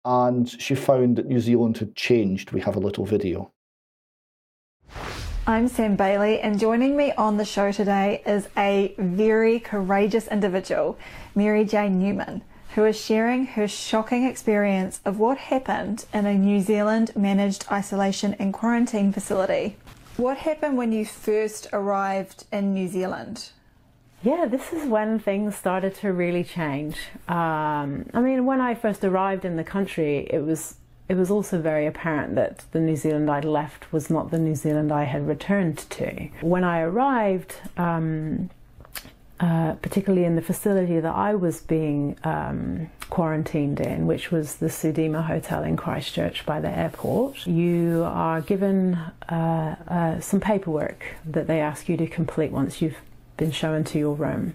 [0.04, 2.52] and she found that New Zealand had changed.
[2.52, 3.52] We have a little video.
[5.46, 10.98] I'm Sam Bailey, and joining me on the show today is a very courageous individual,
[11.34, 12.42] Mary Jane Newman,
[12.74, 18.34] who is sharing her shocking experience of what happened in a New Zealand managed isolation
[18.34, 19.76] and quarantine facility.
[20.20, 23.52] What happened when you first arrived in New Zealand?
[24.22, 26.98] Yeah, this is when things started to really change.
[27.26, 30.76] Um, I mean, when I first arrived in the country, it was
[31.08, 34.54] it was also very apparent that the New Zealand I left was not the New
[34.54, 36.28] Zealand I had returned to.
[36.42, 38.50] When I arrived, um,
[39.40, 44.66] uh, particularly in the facility that I was being um, quarantined in, which was the
[44.66, 48.94] Sudima Hotel in Christchurch by the airport, you are given
[49.30, 52.98] uh, uh, some paperwork that they ask you to complete once you've
[53.38, 54.54] been shown to your room.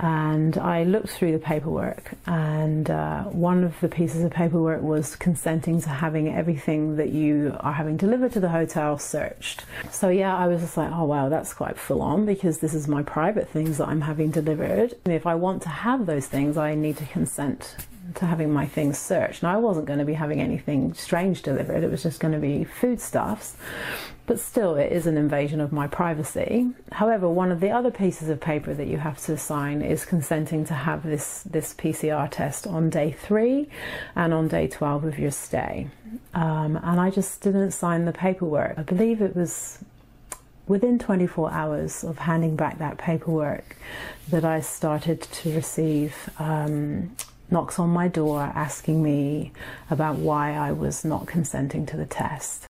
[0.00, 5.16] And I looked through the paperwork, and uh, one of the pieces of paperwork was
[5.16, 9.64] consenting to having everything that you are having delivered to the hotel searched.
[9.90, 12.86] So, yeah, I was just like, oh wow, that's quite full on because this is
[12.86, 14.94] my private things that I'm having delivered.
[15.04, 17.76] And if I want to have those things, I need to consent
[18.14, 19.42] to having my things searched.
[19.42, 22.40] Now, I wasn't going to be having anything strange delivered, it was just going to
[22.40, 23.56] be foodstuffs,
[24.26, 26.70] but still, it is an invasion of my privacy.
[26.92, 30.66] However, one of the other pieces of paper that you have to sign is consenting
[30.66, 33.68] to have this, this PCR test on day three
[34.14, 35.88] and on day 12 of your stay.
[36.34, 38.78] Um, and I just didn't sign the paperwork.
[38.78, 39.78] I believe it was
[40.66, 43.76] within 24 hours of handing back that paperwork
[44.28, 47.16] that I started to receive um,
[47.50, 49.52] knocks on my door asking me
[49.90, 52.66] about why I was not consenting to the test.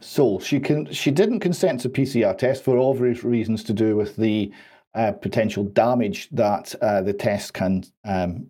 [0.00, 4.16] So she can she didn't consent to PCR test for obvious reasons to do with
[4.16, 4.50] the
[4.94, 8.46] uh, potential damage that uh, the test can um,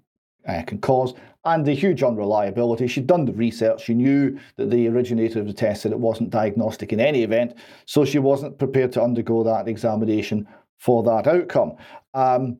[0.46, 1.14] uh, can cause
[1.46, 2.88] and the huge unreliability.
[2.88, 3.84] She'd done the research.
[3.84, 7.54] She knew that the originator of the test said it wasn't diagnostic in any event,
[7.84, 10.46] so she wasn't prepared to undergo that examination
[10.78, 11.76] for that outcome.
[12.14, 12.58] Um,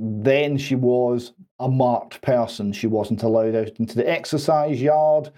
[0.00, 2.72] then she was a marked person.
[2.72, 5.30] She wasn't allowed out into the exercise yard.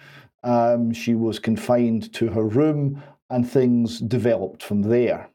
[0.44, 5.28] Um, she was confined to her room, and things developed from there.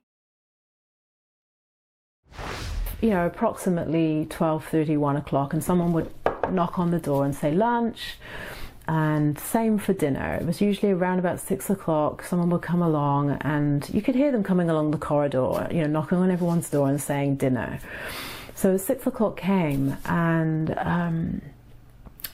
[3.01, 6.11] You know, approximately 12:30, 1 o'clock, and someone would
[6.49, 8.17] knock on the door and say lunch.
[8.89, 10.37] And same for dinner.
[10.39, 12.23] It was usually around about six o'clock.
[12.23, 15.87] Someone would come along, and you could hear them coming along the corridor, you know,
[15.87, 17.79] knocking on everyone's door and saying dinner.
[18.57, 21.43] So six o'clock came, and um,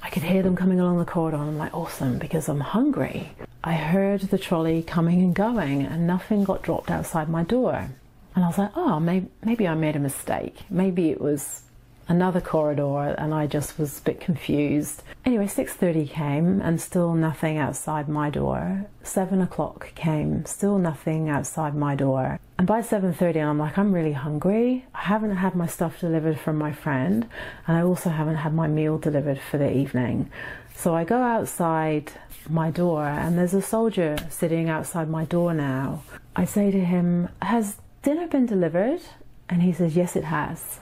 [0.01, 3.33] I could hear them coming along the corridor, I'm like, awesome, because I'm hungry.
[3.61, 7.89] I heard the trolley coming and going, and nothing got dropped outside my door.
[8.35, 10.59] And I was like, oh, maybe, maybe I made a mistake.
[10.69, 11.62] Maybe it was
[12.07, 15.03] another corridor and I just was a bit confused.
[15.25, 18.85] Anyway, 6.30 came and still nothing outside my door.
[19.03, 22.39] 7 o'clock came, still nothing outside my door.
[22.57, 24.85] And by 7.30 I'm like, I'm really hungry.
[24.93, 27.27] I haven't had my stuff delivered from my friend
[27.67, 30.29] and I also haven't had my meal delivered for the evening.
[30.75, 32.11] So I go outside
[32.49, 36.03] my door and there's a soldier sitting outside my door now.
[36.35, 39.01] I say to him, has dinner been delivered?
[39.49, 40.79] And he says, yes, it has.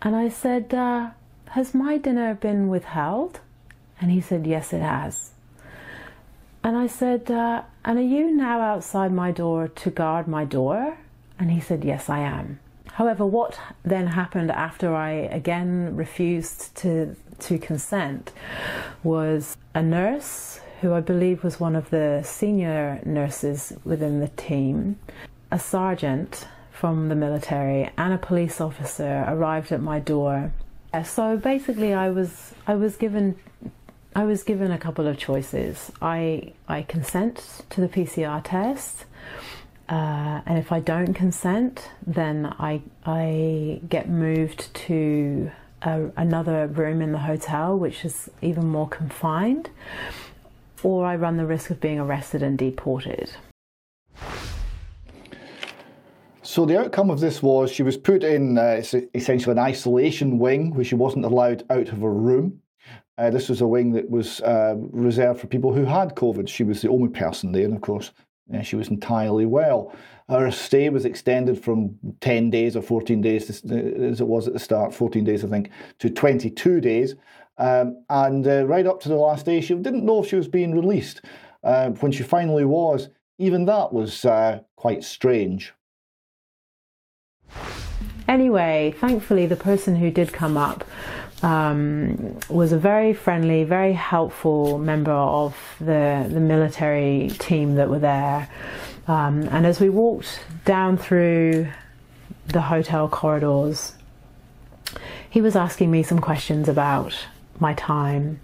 [0.00, 1.10] And I said, uh,
[1.50, 3.40] Has my dinner been withheld?
[4.00, 5.32] And he said, Yes, it has.
[6.62, 10.98] And I said, uh, And are you now outside my door to guard my door?
[11.38, 12.60] And he said, Yes, I am.
[12.92, 18.32] However, what then happened after I again refused to, to consent
[19.04, 24.98] was a nurse, who I believe was one of the senior nurses within the team,
[25.50, 26.46] a sergeant,
[26.78, 30.52] from the military and a police officer arrived at my door.
[31.04, 33.36] So basically, I was I was given
[34.14, 35.90] I was given a couple of choices.
[36.00, 39.04] I I consent to the PCR test,
[39.88, 45.50] uh, and if I don't consent, then I I get moved to
[45.82, 49.68] a, another room in the hotel, which is even more confined,
[50.82, 53.30] or I run the risk of being arrested and deported.
[56.48, 58.82] So the outcome of this was she was put in uh,
[59.14, 62.62] essentially an isolation wing where she wasn't allowed out of her room.
[63.18, 66.48] Uh, this was a wing that was uh, reserved for people who had COVID.
[66.48, 68.12] She was the only person there, and of course,
[68.54, 69.94] uh, she was entirely well.
[70.30, 74.54] Her stay was extended from 10 days or 14 days, uh, as it was at
[74.54, 75.68] the start, 14 days, I think,
[75.98, 77.14] to 22 days.
[77.58, 80.48] Um, and uh, right up to the last day, she didn't know if she was
[80.48, 81.20] being released.
[81.60, 84.24] when she finally was, even that was
[84.76, 85.74] quite strange.
[88.28, 90.84] Anyway, thankfully, the person who did come up
[91.42, 97.98] um, was a very friendly, very helpful member of the, the military team that were
[97.98, 98.48] there.
[99.06, 101.68] Um, and as we walked down through
[102.48, 103.94] the hotel corridors,
[105.30, 107.14] he was asking me some questions about
[107.58, 108.40] my time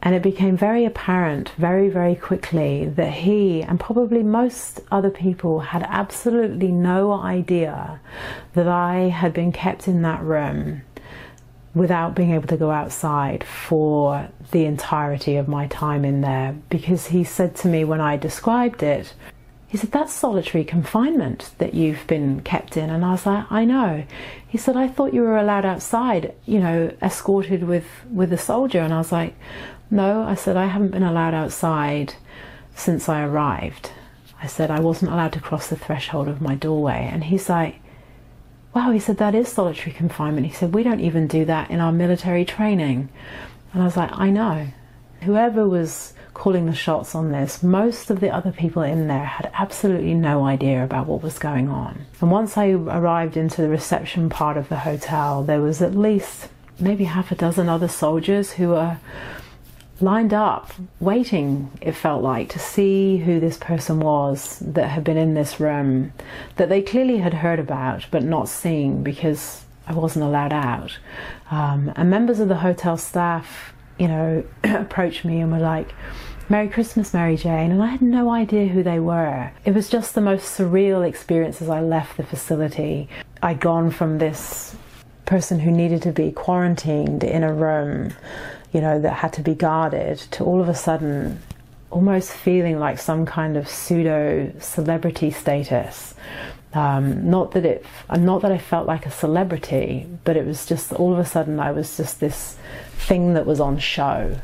[0.00, 5.60] and it became very apparent very, very quickly that he and probably most other people
[5.60, 8.00] had absolutely no idea
[8.54, 10.82] that I had been kept in that room
[11.74, 16.56] without being able to go outside for the entirety of my time in there.
[16.70, 19.14] Because he said to me when I described it,
[19.68, 22.88] he said, That's solitary confinement that you've been kept in.
[22.88, 24.04] And I was like, I know.
[24.46, 28.80] He said, I thought you were allowed outside, you know, escorted with, with a soldier.
[28.80, 29.34] And I was like,
[29.90, 32.14] no, I said, I haven't been allowed outside
[32.74, 33.90] since I arrived.
[34.40, 37.08] I said, I wasn't allowed to cross the threshold of my doorway.
[37.10, 37.76] And he's like,
[38.74, 40.46] Wow, he said, that is solitary confinement.
[40.46, 43.08] He said, We don't even do that in our military training.
[43.72, 44.68] And I was like, I know.
[45.22, 49.50] Whoever was calling the shots on this, most of the other people in there had
[49.54, 52.06] absolutely no idea about what was going on.
[52.20, 56.48] And once I arrived into the reception part of the hotel, there was at least
[56.78, 58.98] maybe half a dozen other soldiers who were
[60.00, 65.16] lined up, waiting, it felt like, to see who this person was that had been
[65.16, 66.12] in this room
[66.56, 70.98] that they clearly had heard about but not seen because I wasn't allowed out.
[71.50, 75.94] Um, and members of the hotel staff, you know, approached me and were like,
[76.50, 79.50] Merry Christmas, Mary Jane, and I had no idea who they were.
[79.66, 83.08] It was just the most surreal experience as I left the facility.
[83.42, 84.74] I'd gone from this
[85.26, 88.14] person who needed to be quarantined in a room
[88.72, 91.40] you know, that had to be guarded to all of a sudden
[91.90, 96.14] almost feeling like some kind of pseudo celebrity status.
[96.74, 97.84] Um, not that it,
[98.14, 101.58] not that I felt like a celebrity, but it was just all of a sudden
[101.58, 102.58] I was just this
[102.98, 104.36] thing that was on show,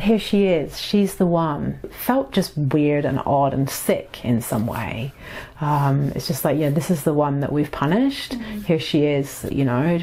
[0.00, 0.80] here she is.
[0.80, 1.78] She's the one.
[1.90, 5.12] Felt just weird and odd and sick in some way.
[5.60, 8.32] Um, it's just like, yeah, this is the one that we've punished.
[8.32, 8.60] Mm-hmm.
[8.62, 9.46] Here she is.
[9.50, 10.00] You know,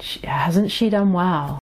[0.00, 1.58] she, hasn't she done well?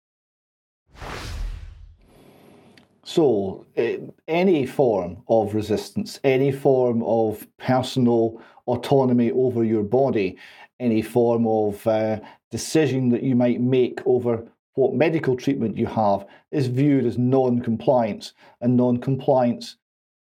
[3.04, 10.36] So, uh, any form of resistance, any form of personal autonomy over your body,
[10.78, 12.20] any form of uh,
[12.50, 17.60] decision that you might make over what medical treatment you have is viewed as non
[17.60, 18.34] compliance.
[18.60, 19.76] And non compliance,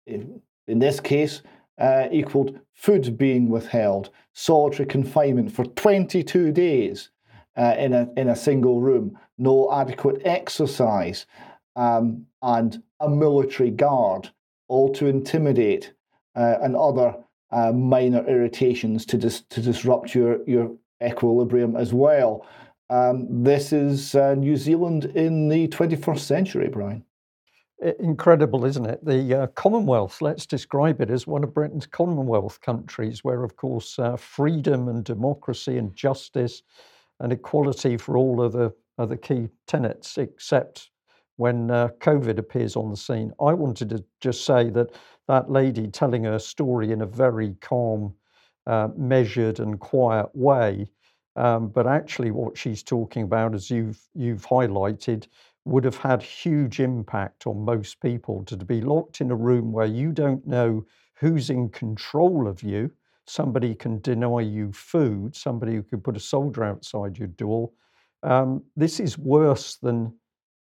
[0.06, 1.41] in this case,
[1.80, 7.10] uh, equaled food being withheld, solitary confinement for 22 days
[7.57, 11.26] uh, in, a, in a single room, no adequate exercise,
[11.80, 14.30] um, and a military guard,
[14.68, 15.93] all to intimidate
[16.35, 17.15] uh, and other
[17.51, 22.45] uh, minor irritations to, dis- to disrupt your, your equilibrium as well.
[22.89, 27.06] Um, this is uh, New Zealand in the 21st century, Brian.
[27.99, 29.06] Incredible, isn't it?
[29.06, 33.97] The uh, Commonwealth, let's describe it as one of Britain's Commonwealth countries, where, of course,
[33.97, 36.61] uh, freedom and democracy and justice
[37.22, 40.89] and equality for all of the, are the key tenets, except
[41.40, 43.32] when uh, COVID appears on the scene.
[43.41, 44.91] I wanted to just say that
[45.28, 48.14] that lady telling her story in a very calm,
[48.68, 50.88] uh, measured, and quiet way
[51.36, 55.28] um, but actually, what she's talking about, as you've you've highlighted,
[55.66, 59.86] would have had huge impact on most people to be locked in a room where
[59.86, 60.86] you don't know
[61.16, 62.91] who's in control of you.
[63.26, 65.36] Somebody can deny you food.
[65.36, 67.72] Somebody who could put a soldier outside your door.
[68.24, 70.14] Um, this is worse than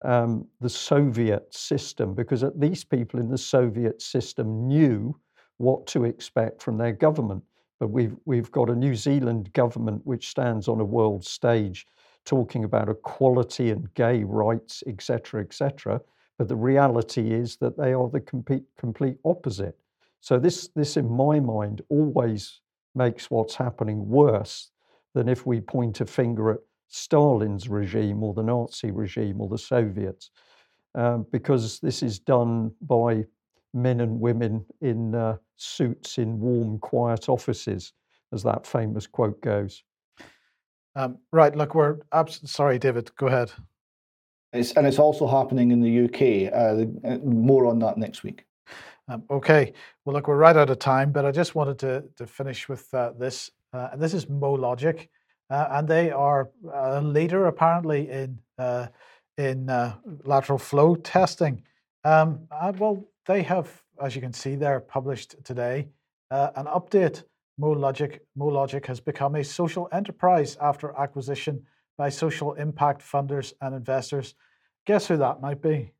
[0.03, 5.17] um, the Soviet system because at least people in the Soviet system knew
[5.57, 7.43] what to expect from their government.
[7.79, 11.85] But we've, we've got a New Zealand government which stands on a world stage
[12.25, 16.01] talking about equality and gay rights, etc., etc.
[16.37, 19.77] But the reality is that they are the complete, complete opposite.
[20.21, 22.61] So this, this, in my mind, always
[22.95, 24.69] makes what's happening worse
[25.13, 26.59] than if we point a finger at
[26.93, 30.29] Stalin's regime or the Nazi regime or the Soviets,
[30.93, 33.25] um, because this is done by
[33.73, 37.93] men and women in uh, suits in warm, quiet offices,
[38.31, 39.83] as that famous quote goes.
[40.95, 41.55] Um, right.
[41.55, 43.09] Look, we're abs- sorry, David.
[43.15, 43.51] Go ahead.
[44.53, 46.53] It's, and it's also happening in the UK.
[46.53, 48.45] Uh, uh, more on that next week.
[49.07, 49.73] Um, okay.
[50.05, 52.93] Well, look, we're right out of time, but I just wanted to to finish with
[52.93, 53.49] uh, this.
[53.73, 55.07] Uh, and this is MoLogic,
[55.49, 58.87] uh, and they are a leader apparently in uh,
[59.37, 59.65] in
[60.23, 61.63] lateral flow testing.
[62.03, 62.47] Um,
[62.77, 65.87] well, they have, as you can see there, published today
[66.31, 67.23] uh, an update.
[67.59, 71.63] MoLogic, MoLogic has become a social enterprise after acquisition
[71.97, 74.35] by social impact funders and investors.
[74.85, 75.91] Guess who that might be?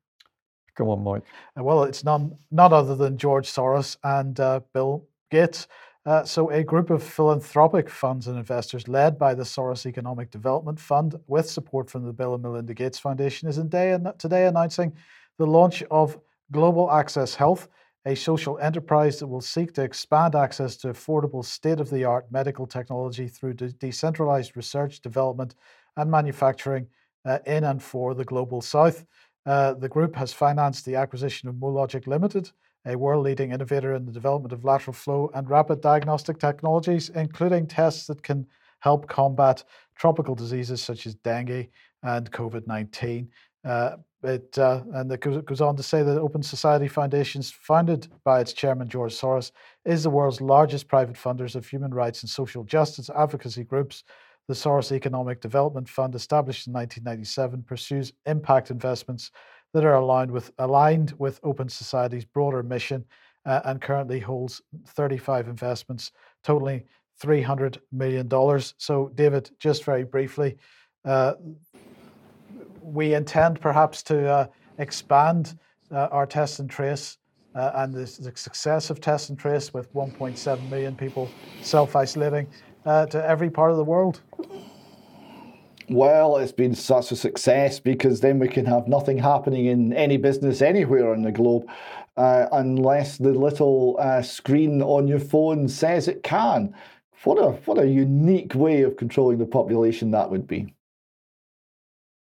[0.74, 1.22] Come on, Mike.
[1.58, 5.68] Uh, well, it's none, none other than George Soros and uh, Bill Gates.
[6.06, 10.78] Uh, so, a group of philanthropic funds and investors led by the Soros Economic Development
[10.78, 14.92] Fund, with support from the Bill and Melinda Gates Foundation, is today announcing
[15.38, 16.18] the launch of
[16.52, 17.68] Global Access Health,
[18.04, 22.30] a social enterprise that will seek to expand access to affordable state of the art
[22.30, 25.54] medical technology through de- decentralized research, development,
[25.96, 26.86] and manufacturing
[27.24, 29.06] uh, in and for the global south.
[29.46, 32.50] Uh, the group has financed the acquisition of MoLogic Limited,
[32.86, 37.66] a world leading innovator in the development of lateral flow and rapid diagnostic technologies, including
[37.66, 38.46] tests that can
[38.80, 39.64] help combat
[39.96, 41.68] tropical diseases such as dengue
[42.02, 43.28] and COVID 19.
[43.64, 48.40] Uh, it, uh, and it goes, on to say that Open Society Foundations, founded by
[48.40, 49.52] its chairman George Soros,
[49.84, 54.04] is the world's largest private funders of human rights and social justice advocacy groups.
[54.48, 59.30] The Soros Economic Development Fund, established in 1997, pursues impact investments
[59.74, 63.04] that are aligned with aligned with Open Society's broader mission,
[63.44, 66.84] uh, and currently holds 35 investments totaling
[67.18, 68.74] 300 million dollars.
[68.78, 70.56] So, David, just very briefly.
[71.04, 71.34] Uh,
[72.80, 74.46] we intend perhaps to uh,
[74.78, 75.58] expand
[75.90, 77.18] uh, our test and trace
[77.54, 81.28] uh, and the, the, success of test and trace with 1.7 million people
[81.62, 82.46] self isolating
[82.84, 84.20] uh, to every part of the world.
[85.88, 90.16] Well, it's been such a success because then we can have nothing happening in any
[90.16, 91.68] business anywhere on the globe
[92.16, 96.74] uh, unless the little uh, screen on your phone says it can.
[97.24, 100.74] What a, what a unique way of controlling the population that would be.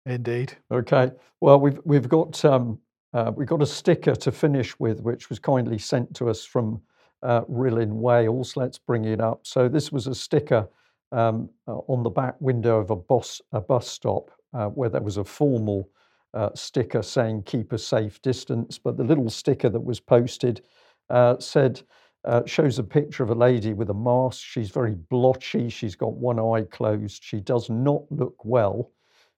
[0.06, 0.57] Indeed.
[0.72, 1.11] Okay.
[1.40, 2.80] Well, we've we've got um,
[3.14, 6.81] uh, we've got a sticker to finish with, which was kindly sent to us from
[7.22, 8.57] uh, Rhyl in Wales.
[8.57, 9.45] Let's bring it up.
[9.45, 10.68] So this was a sticker
[11.14, 15.02] um, uh, on the back window of a bus a bus stop uh, where there
[15.02, 15.90] was a formal
[16.34, 20.61] uh, sticker saying keep a safe distance, but the little sticker that was posted
[21.10, 21.81] uh, said,
[22.26, 24.41] uh, shows a picture of a lady with a mask.
[24.44, 25.69] She's very blotchy.
[25.69, 27.23] She's got one eye closed.
[27.23, 28.91] She does not look well.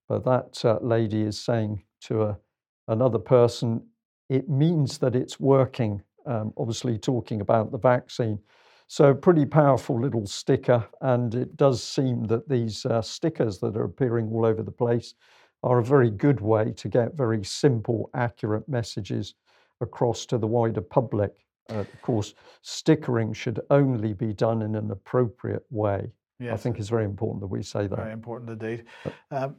[0.07, 2.38] But that lady is saying to a,
[2.88, 3.81] another person,
[4.30, 8.39] it means that it's working, um, obviously talking about the vaccine.
[8.88, 10.86] So, pretty powerful little sticker.
[11.02, 15.16] And it does seem that these uh, stickers that are appearing all over the place
[15.64, 19.34] are a very good way to get very simple, accurate messages
[19.82, 21.34] across to the wider public.
[21.72, 26.12] Uh, of course, stickering should only be done in an appropriate way.
[26.40, 26.53] Yes.
[26.53, 27.95] I think it's very important that we say that.
[27.95, 28.86] Very important indeed.
[29.32, 29.56] Um,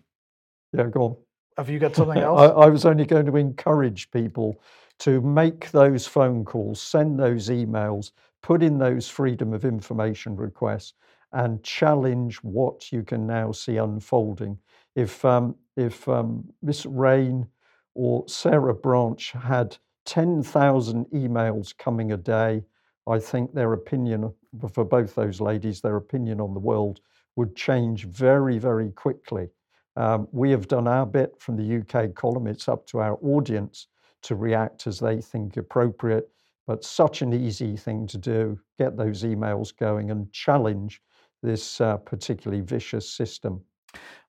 [0.73, 1.17] yeah, go on.
[1.57, 2.41] Have you got something else?
[2.41, 4.61] I, I, was only going to encourage people
[5.01, 8.13] to make those phone calls, send those emails,
[8.43, 10.95] put in those freedom of information requests,
[11.33, 14.59] and challenge what you can now see unfolding.
[14.95, 17.47] If um, if um, Miss Raine
[17.95, 19.77] or Sarah Branch had
[20.07, 22.63] 10,000 emails coming a day,
[23.07, 24.33] I think their opinion
[24.73, 27.01] for both those ladies, their opinion on the world
[27.37, 29.49] would change very, very quickly.
[29.97, 32.47] Um, we have done our bit from the UK column.
[32.47, 33.89] It's up to our audience
[34.23, 36.29] to react as they think appropriate.
[36.67, 41.01] But such an easy thing to do get those emails going and challenge
[41.43, 43.61] this uh, particularly vicious system.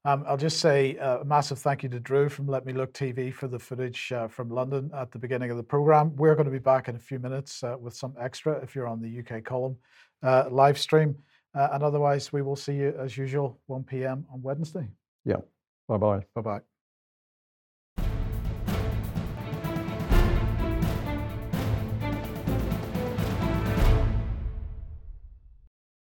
[0.06, 2.94] Um, I'll just say uh, a massive thank you to Drew from Let Me Look
[2.94, 6.16] TV for the footage uh, from London at the beginning of the program.
[6.16, 8.88] We're going to be back in a few minutes uh, with some extra if you're
[8.88, 9.76] on the UK column
[10.24, 11.16] uh, live stream.
[11.54, 14.26] Uh, and otherwise, we will see you as usual, 1 p.m.
[14.32, 14.88] on Wednesday.
[15.26, 15.38] Yeah.
[15.88, 16.24] Bye bye.
[16.36, 16.77] Bye bye.